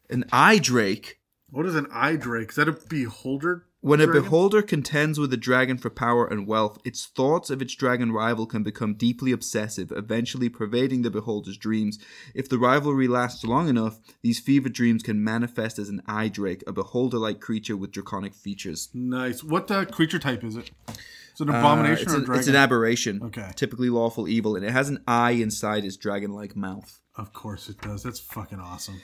[0.10, 1.20] An eye drake.
[1.50, 2.50] What is an eye drake?
[2.50, 3.66] Is that a beholder?
[3.84, 7.76] When a beholder contends with a dragon for power and wealth, its thoughts of its
[7.76, 12.00] dragon rival can become deeply obsessive, eventually pervading the beholder's dreams.
[12.34, 16.64] If the rivalry lasts long enough, these fevered dreams can manifest as an eye drake,
[16.66, 18.88] a beholder like creature with draconic features.
[18.94, 19.44] Nice.
[19.44, 20.72] What uh, creature type is it?
[21.34, 22.40] Is it an abomination Uh, it's, or a an- dragon?
[22.40, 23.22] it's an aberration.
[23.24, 23.52] Okay.
[23.56, 27.00] Typically lawful evil, and it has an eye inside its dragon like mouth.
[27.16, 28.04] of course it does.
[28.04, 29.02] That's fucking awesome.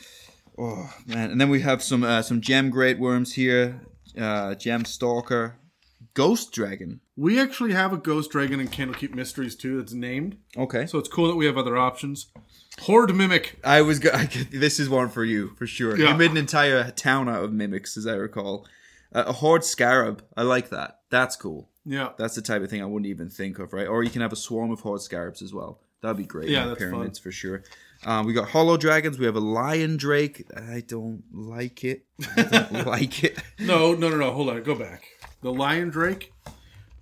[0.57, 1.32] Oh man!
[1.32, 3.82] And then we have some uh, some gem great wyrms here,
[4.17, 5.55] uh, gem stalker,
[6.13, 6.99] ghost dragon.
[7.15, 10.38] We actually have a ghost dragon in Candlekeep Mysteries too that's named.
[10.57, 10.86] Okay.
[10.86, 12.27] So it's cool that we have other options.
[12.82, 13.59] Hoard Mimic.
[13.63, 13.99] I was.
[13.99, 15.97] Go- I could, this is one for you for sure.
[15.97, 16.11] Yeah.
[16.11, 18.67] You made an entire town out of mimics, as I recall.
[19.13, 20.23] Uh, a hoard scarab.
[20.38, 20.99] I like that.
[21.09, 21.69] That's cool.
[21.89, 22.09] Yeah.
[22.17, 23.87] That's the type of thing I wouldn't even think of, right?
[23.87, 25.79] Or you can have a swarm of hoard scarabs as well.
[26.01, 26.47] That'd be great.
[26.49, 27.63] Yeah, that's pyramids for sure.
[28.05, 29.17] Um, we got hollow dragons.
[29.17, 30.45] We have a lion drake.
[30.55, 32.05] I don't like it.
[32.37, 33.39] I don't like it.
[33.59, 34.31] No, no, no, no.
[34.31, 34.63] Hold on.
[34.63, 35.03] Go back.
[35.41, 36.31] The Lion Drake.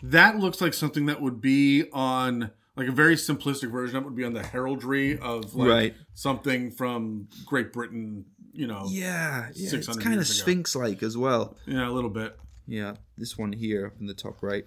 [0.01, 3.95] That looks like something that would be on like a very simplistic version.
[3.95, 5.95] That would be on the heraldry of like Right.
[6.13, 8.25] something from Great Britain.
[8.53, 8.85] You know.
[8.89, 9.69] Yeah, yeah.
[9.75, 11.57] It's kind of sphinx-like as well.
[11.67, 12.35] Yeah, a little bit.
[12.67, 14.65] Yeah, this one here up in the top right.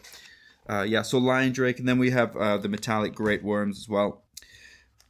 [0.68, 3.88] Uh, yeah, so lion drake, and then we have uh, the metallic great wyrms as
[3.88, 4.22] well.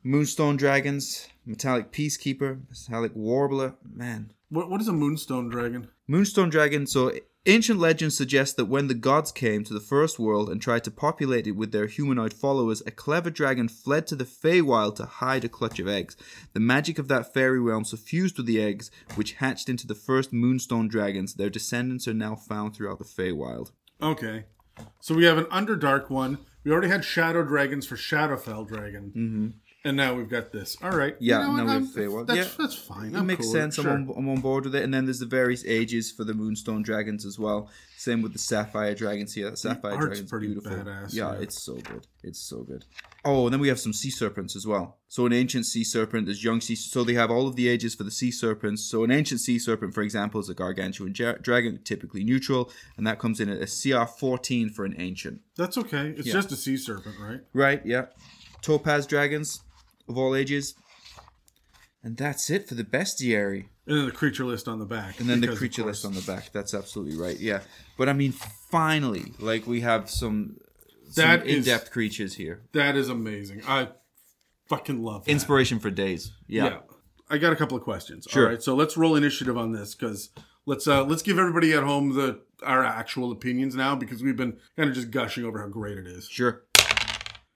[0.02, 3.74] Moonstone dragons, metallic peacekeeper, metallic warbler.
[3.84, 5.88] Man, What What is a Moonstone Dragon?
[6.08, 6.86] Moonstone dragon.
[6.86, 7.12] So
[7.50, 10.90] ancient legends suggest that when the gods came to the first world and tried to
[10.90, 15.44] populate it with their humanoid followers, a clever dragon fled to the Feywild to hide
[15.44, 16.16] a clutch of eggs.
[16.52, 20.32] The magic of that fairy realm suffused with the eggs, which hatched into the first
[20.32, 21.34] Moonstone dragons.
[21.34, 23.72] Their descendants are now found throughout the Feywild.
[24.00, 24.44] Okay.
[25.00, 26.38] So we have an Underdark one.
[26.64, 29.12] We already had Shadow Dragons for Shadowfell Dragon.
[29.16, 29.48] Mm-hmm.
[29.82, 30.76] And now we've got this.
[30.82, 31.16] All right.
[31.20, 32.26] Yeah, You know now we I'm- have Feywild.
[32.26, 32.48] That's, Yeah.
[32.58, 33.14] that's fine.
[33.14, 33.76] It I'm makes cool sense.
[33.76, 33.88] Sure.
[33.90, 34.82] I'm, on, I'm on board with it.
[34.82, 37.70] And then there's the various ages for the Moonstone dragons as well.
[37.96, 39.48] Same with the Sapphire dragons here.
[39.48, 40.72] That Sapphire art's dragon's pretty beautiful.
[40.72, 41.40] badass, yeah, yeah.
[41.40, 42.06] it's so good.
[42.22, 42.84] It's so good.
[43.24, 44.98] Oh, and then we have some sea serpents as well.
[45.08, 46.74] So an ancient sea serpent, there's young sea.
[46.74, 48.82] So they have all of the ages for the sea serpents.
[48.82, 53.06] So an ancient sea serpent, for example, is a gargantuan ja- dragon, typically neutral, and
[53.06, 55.40] that comes in at a CR 14 for an ancient.
[55.56, 56.14] That's okay.
[56.18, 56.34] It's Yeah.
[56.34, 57.40] just a sea serpent, right?
[57.54, 57.80] Right?
[57.86, 58.06] Yeah.
[58.62, 59.60] Topaz dragons
[60.10, 60.74] of all ages.
[62.02, 63.66] And that's it for the bestiary.
[63.86, 65.20] And then the creature list on the back.
[65.20, 66.50] And then the creature list on the back.
[66.52, 67.38] That's absolutely right.
[67.38, 67.60] Yeah.
[67.98, 70.56] But I mean, finally, like we have some,
[71.10, 72.62] some is- in-depth creatures here.
[72.72, 73.62] That is amazing.
[73.66, 73.88] I
[74.68, 75.30] fucking love that.
[75.30, 76.32] Inspiration for days.
[76.46, 76.64] Yeah.
[76.64, 76.78] Yeah.
[77.28, 78.26] I got a couple of questions.
[78.28, 78.44] Sure.
[78.44, 78.62] All right.
[78.62, 80.30] So let's roll initiative on this because
[80.66, 84.58] let's uh let's give everybody at home the our actual opinions now because we've been
[84.76, 86.26] kind of just gushing over how great it is.
[86.28, 86.64] Sure.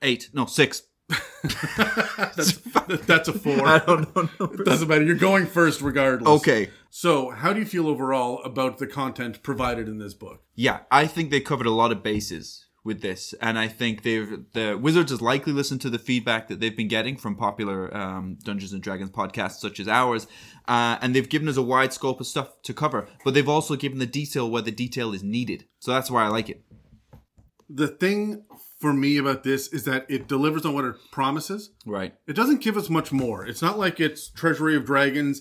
[0.02, 0.28] Eight.
[0.34, 0.82] No, six.
[1.42, 2.58] That's
[3.06, 3.66] that's a four.
[3.66, 4.46] I don't know.
[4.64, 5.04] Doesn't matter.
[5.04, 6.28] You're going first regardless.
[6.40, 6.70] Okay.
[6.90, 10.42] So, how do you feel overall about the content provided in this book?
[10.54, 14.44] Yeah, I think they covered a lot of bases with this, and I think they've
[14.52, 18.38] the Wizards has likely listened to the feedback that they've been getting from popular um,
[18.42, 20.26] Dungeons and Dragons podcasts such as ours,
[20.68, 23.08] uh, and they've given us a wide scope of stuff to cover.
[23.24, 26.28] But they've also given the detail where the detail is needed, so that's why I
[26.28, 26.62] like it.
[27.68, 28.44] The thing
[28.84, 31.70] for me about this is that it delivers on what it promises.
[31.86, 32.12] Right.
[32.26, 33.46] It doesn't give us much more.
[33.46, 35.40] It's not like it's Treasury of Dragons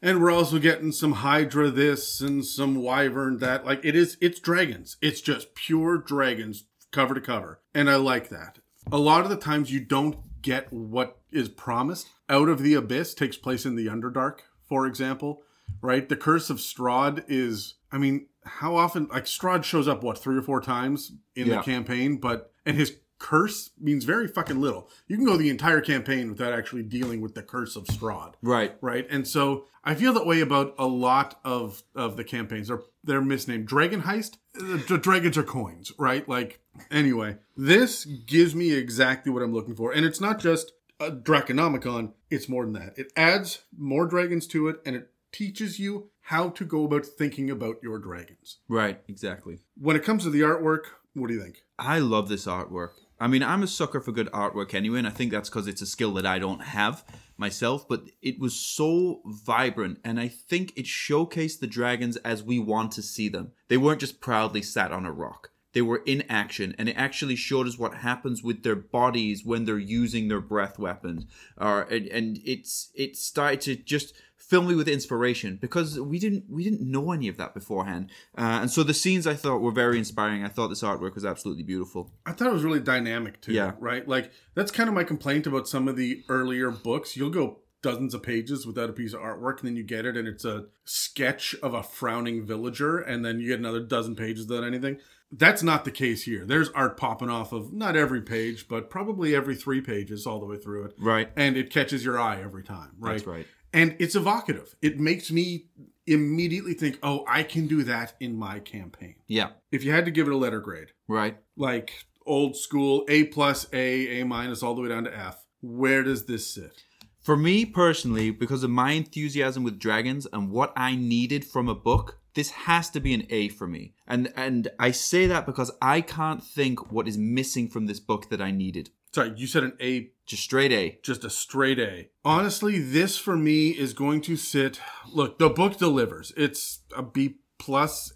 [0.00, 3.66] and we're also getting some Hydra this and some Wyvern that.
[3.66, 4.96] Like it is, it's dragons.
[5.02, 7.60] It's just pure dragons cover to cover.
[7.74, 8.58] And I like that.
[8.92, 12.06] A lot of the times you don't get what is promised.
[12.28, 14.38] Out of the Abyss takes place in the Underdark,
[14.68, 15.42] for example,
[15.80, 16.08] right?
[16.08, 20.36] The Curse of Strahd is, I mean, how often, like Strahd shows up, what, three
[20.36, 21.56] or four times in Yeah.
[21.56, 24.88] the campaign, but, and his curse means very fucking little.
[25.06, 28.76] You can go the entire campaign without actually dealing with the Curse of Strahd Right.
[28.80, 29.06] right?
[29.08, 32.68] And so I feel that way about a lot of of the campaigns.
[32.68, 34.38] They're they're misnamed Dragon Heist.
[34.54, 36.28] The, the dragons are coins, right?
[36.28, 36.60] Like
[36.90, 42.12] anyway, this gives me exactly what I'm looking for, and it's not just a Draconomicon.
[42.30, 42.94] It's more than that.
[42.98, 47.50] It adds more dragons to it, and it teaches you how to go about thinking
[47.50, 48.58] about your dragons.
[48.68, 49.00] Right.
[49.08, 49.58] Exactly.
[49.78, 50.82] When it comes to the artwork,
[51.14, 51.62] what do you think?
[51.78, 52.90] I love this artwork.
[53.20, 55.82] I mean, I'm a sucker for good artwork anyway, and I think that's because it's
[55.82, 57.04] a skill that I don't have
[57.36, 62.58] myself, but it was so vibrant, and I think it showcased the dragons as we
[62.58, 63.52] want to see them.
[63.68, 65.50] They weren't just proudly sat on a rock.
[65.74, 69.64] They were in action, and it actually showed us what happens with their bodies when
[69.64, 71.26] they're using their breath weapons.
[71.56, 74.14] Or and, and it's it started to just
[74.48, 78.60] fill me with inspiration because we didn't we didn't know any of that beforehand, uh,
[78.62, 80.44] and so the scenes I thought were very inspiring.
[80.44, 82.12] I thought this artwork was absolutely beautiful.
[82.26, 83.52] I thought it was really dynamic too.
[83.52, 83.72] Yeah.
[83.78, 84.06] Right?
[84.06, 87.16] Like that's kind of my complaint about some of the earlier books.
[87.16, 90.16] You'll go dozens of pages without a piece of artwork, and then you get it
[90.16, 94.46] and it's a sketch of a frowning villager, and then you get another dozen pages
[94.48, 94.98] without anything.
[95.36, 96.44] That's not the case here.
[96.46, 100.46] There's art popping off of not every page, but probably every three pages all the
[100.46, 100.94] way through it.
[100.98, 101.28] Right.
[101.36, 103.12] And it catches your eye every time, right?
[103.12, 103.46] That's right.
[103.74, 104.74] And it's evocative.
[104.80, 105.66] It makes me
[106.06, 109.16] immediately think, oh, I can do that in my campaign.
[109.26, 109.50] Yeah.
[109.72, 111.38] If you had to give it a letter grade, Right.
[111.56, 111.92] like
[112.24, 115.44] old school A plus, A, A minus, all the way down to F.
[115.60, 116.84] Where does this sit?
[117.20, 121.74] For me personally, because of my enthusiasm with dragons and what I needed from a
[121.74, 123.94] book, this has to be an A for me.
[124.06, 128.28] And and I say that because I can't think what is missing from this book
[128.28, 128.90] that I needed.
[129.14, 130.98] Sorry, you said an A, Just straight A.
[131.04, 132.08] just a straight A.
[132.24, 134.80] Honestly, this for me is going to sit.
[135.08, 136.32] Look, the book delivers.
[136.36, 138.12] It's a B plus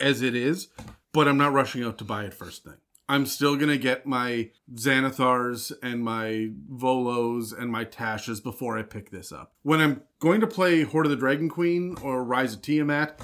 [0.00, 0.66] as it is,
[1.12, 2.78] but I'm not rushing out to buy it first thing.
[3.08, 9.12] I'm still gonna get my Xanathars and my Volos and my Tashes before I pick
[9.12, 9.52] this up.
[9.62, 13.20] When I'm going to play Hoard of the Dragon Queen or Rise of Tiamat,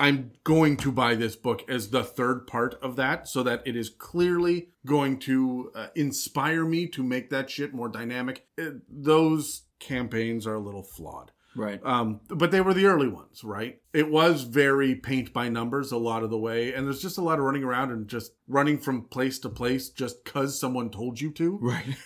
[0.00, 3.76] I'm going to buy this book as the third part of that so that it
[3.76, 8.46] is clearly going to uh, inspire me to make that shit more dynamic.
[8.58, 11.32] Uh, those campaigns are a little flawed.
[11.54, 11.84] Right.
[11.84, 13.78] Um, but they were the early ones, right?
[13.92, 17.22] It was very paint by numbers a lot of the way, and there's just a
[17.22, 21.20] lot of running around and just running from place to place just cause someone told
[21.20, 21.58] you to.
[21.60, 21.86] Right.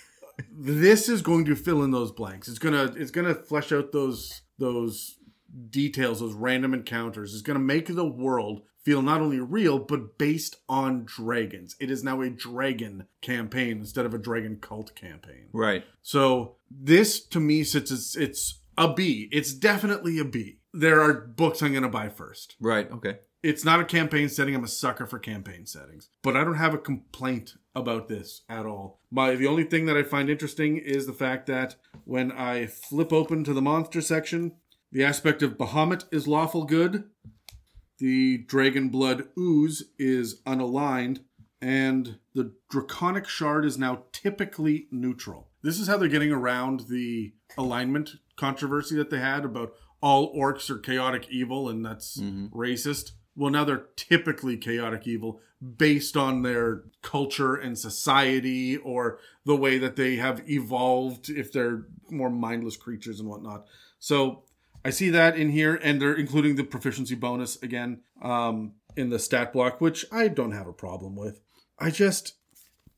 [0.50, 2.48] This is going to fill in those blanks.
[2.48, 5.16] It's gonna it's gonna flesh out those those
[5.70, 7.34] details, those random encounters.
[7.34, 11.74] is gonna make the world feel not only real but based on dragons.
[11.80, 15.48] It is now a dragon campaign instead of a dragon cult campaign.
[15.52, 15.84] Right.
[16.02, 19.28] So this to me sits it's it's a B.
[19.32, 20.58] It's definitely a B.
[20.72, 22.56] There are books I'm gonna buy first.
[22.60, 22.90] Right.
[22.90, 23.18] Okay.
[23.42, 24.54] It's not a campaign setting.
[24.54, 26.08] I'm a sucker for campaign settings.
[26.22, 29.00] But I don't have a complaint about this at all.
[29.10, 33.12] My the only thing that I find interesting is the fact that when I flip
[33.12, 34.52] open to the monster section,
[34.94, 37.04] the aspect of Bahamut is lawful good.
[37.98, 41.20] The Dragon Blood Ooze is unaligned,
[41.60, 45.48] and the Draconic Shard is now typically neutral.
[45.62, 50.70] This is how they're getting around the alignment controversy that they had about all orcs
[50.70, 52.46] are chaotic evil and that's mm-hmm.
[52.56, 53.12] racist.
[53.34, 55.40] Well, now they're typically chaotic evil
[55.76, 61.86] based on their culture and society or the way that they have evolved if they're
[62.10, 63.64] more mindless creatures and whatnot.
[63.98, 64.44] So
[64.84, 69.18] I see that in here, and they're including the proficiency bonus again um, in the
[69.18, 71.40] stat block, which I don't have a problem with.
[71.78, 72.34] I just,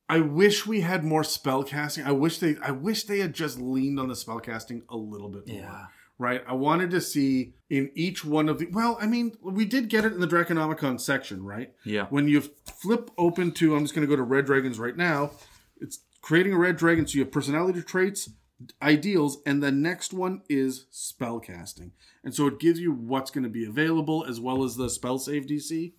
[0.08, 2.04] I wish we had more spell casting.
[2.04, 5.28] I wish they, I wish they had just leaned on the spell casting a little
[5.28, 5.60] bit more.
[5.60, 5.84] Yeah.
[6.18, 6.42] Right.
[6.48, 8.66] I wanted to see in each one of the.
[8.72, 11.74] Well, I mean, we did get it in the Draconomicon section, right?
[11.84, 12.06] Yeah.
[12.08, 15.32] When you flip open to, I'm just going to go to Red Dragons right now.
[15.78, 18.30] It's creating a Red Dragon, so you have personality traits,
[18.80, 21.92] ideals, and the next one is spell casting.
[22.24, 25.18] And so it gives you what's going to be available as well as the spell
[25.18, 25.92] save DC.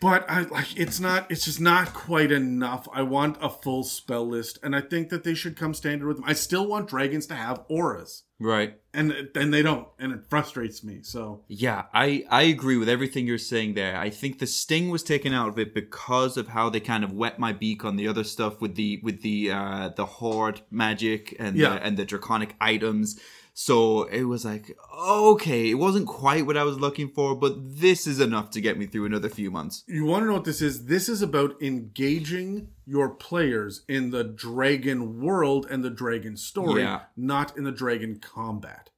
[0.00, 2.86] but I like it's not it's just not quite enough.
[2.92, 6.16] I want a full spell list, and I think that they should come standard with
[6.18, 6.26] them.
[6.28, 8.78] I still want dragons to have auras, Right.
[8.92, 10.98] and and they don't, and it frustrates me.
[11.02, 13.96] So Yeah, I, I agree with everything you're saying there.
[13.96, 17.12] I think the sting was taken out of it because of how they kind of
[17.12, 21.34] wet my beak on the other stuff with the with the uh, the hoard magic
[21.38, 21.70] and Yeah.
[21.70, 23.18] the, and the draconic items.
[23.56, 28.06] So it was like okay, it wasn't quite what I was looking for, but this
[28.06, 29.84] is enough to get me through another few months.
[29.86, 30.86] you want to know what this is?
[30.86, 37.02] This is about engaging your players in the dragon world and the dragon story, Yeah.
[37.16, 38.90] not in the dragon combat.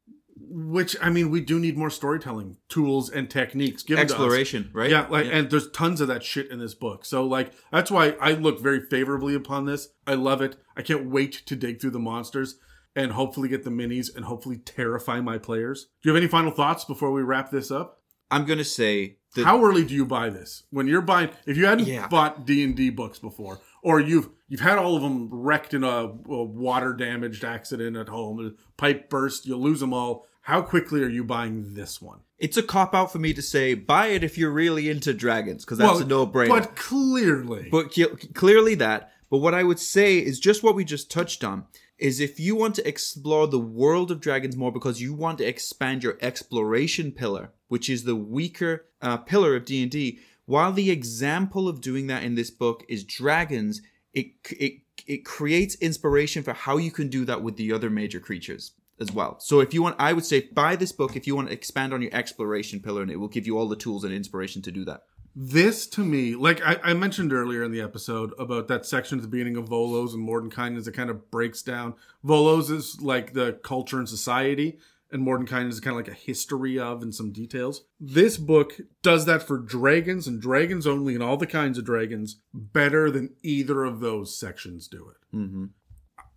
[0.49, 3.83] Which I mean, we do need more storytelling tools and techniques.
[3.83, 4.03] Given.
[4.03, 4.91] Exploration, right?
[4.91, 7.05] Yeah, like, and there's tons of that shit in this book.
[7.05, 9.89] So, like, that's why I look very favorably upon this.
[10.07, 10.57] I love it.
[10.77, 12.59] I can't wait to dig through the monsters
[12.97, 15.85] and hopefully get the minis and hopefully terrify my players.
[16.03, 18.01] Do you have any final thoughts before we wrap this up?
[18.31, 20.65] I'm gonna say that How early do you buy this?
[20.71, 22.09] When you're buying, if you hadn't Yeah.
[22.09, 25.85] bought D and D books before, or you've you've had all of them wrecked in
[25.85, 30.27] a, a water damaged accident at home, a pipe burst, you lose them all.
[30.41, 32.21] How quickly are you buying this one?
[32.39, 35.65] it's a cop out for me to say buy it if you're really into dragons
[35.65, 36.49] because that's a no brainer.
[36.51, 37.97] But clearly, But
[38.35, 39.13] clearly that.
[39.31, 41.65] But what I would say is just what we just touched on
[41.99, 45.45] is if you want to explore the world of dragons more because you want to
[45.45, 51.69] expand your exploration pillar, which is the weaker uh, pillar of D&D, while the example
[51.69, 53.81] of doing that in this book is dragons,
[54.13, 54.27] it
[54.59, 58.73] it it creates inspiration for how you can do that with the other major creatures
[58.99, 59.39] as well.
[59.41, 61.93] So if you want I would say buy this book if you want to expand
[61.93, 64.71] on your exploration pillar and it will give you all the tools and inspiration to
[64.71, 65.03] do that.
[65.39, 69.23] This to me, like I, I mentioned earlier in the episode about that section at
[69.23, 71.93] the beginning of Volo's and Mordenkainen that kind of breaks down.
[72.25, 74.79] Volo's is like the culture and society,
[75.13, 77.85] and Mordenkainen is kind of like a history of and some details.
[78.01, 82.41] This book does that for dragons and dragons only and all the kinds of dragons
[82.55, 85.37] better than either of those sections do it.
[85.37, 85.71] Mhm.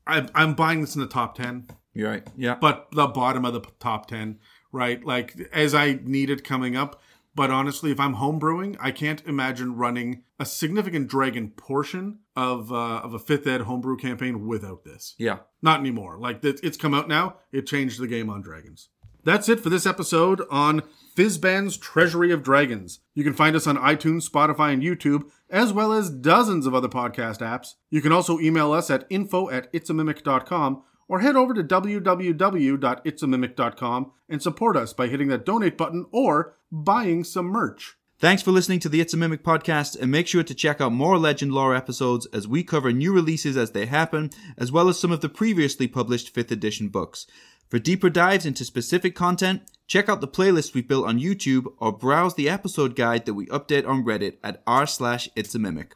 [0.05, 2.27] I'm, I'm buying this in the top 10 You're right.
[2.35, 2.55] Yeah.
[2.59, 4.39] but the bottom of the top 10,
[4.73, 5.01] right?
[5.05, 7.01] Like as I need it coming up.
[7.35, 13.01] But honestly, if I'm homebrewing, I can't imagine running a significant dragon portion of uh,
[13.03, 15.15] of a fifth ed homebrew campaign without this.
[15.17, 15.39] yeah.
[15.61, 16.17] Not anymore.
[16.19, 17.35] Like it's come out now.
[17.51, 18.89] It changed the game on dragons.
[19.25, 20.81] That's it for this episode on
[21.15, 22.99] Fizban's Treasury of Dragons.
[23.13, 26.87] You can find us on iTunes, Spotify, and YouTube, as well as dozens of other
[26.87, 27.73] podcast apps.
[27.89, 34.41] You can also email us at info at itsamimic.com or head over to www.itsamimic.com and
[34.41, 37.97] support us by hitting that donate button or buying some merch.
[38.19, 40.91] Thanks for listening to the It's a Mimic podcast, and make sure to check out
[40.91, 44.99] more Legend Lore episodes as we cover new releases as they happen, as well as
[44.99, 47.27] some of the previously published 5th edition books.
[47.69, 51.93] For deeper dives into specific content, check out the playlist we've built on YouTube or
[51.93, 55.95] browse the episode guide that we update on Reddit at r slash It's a Mimic.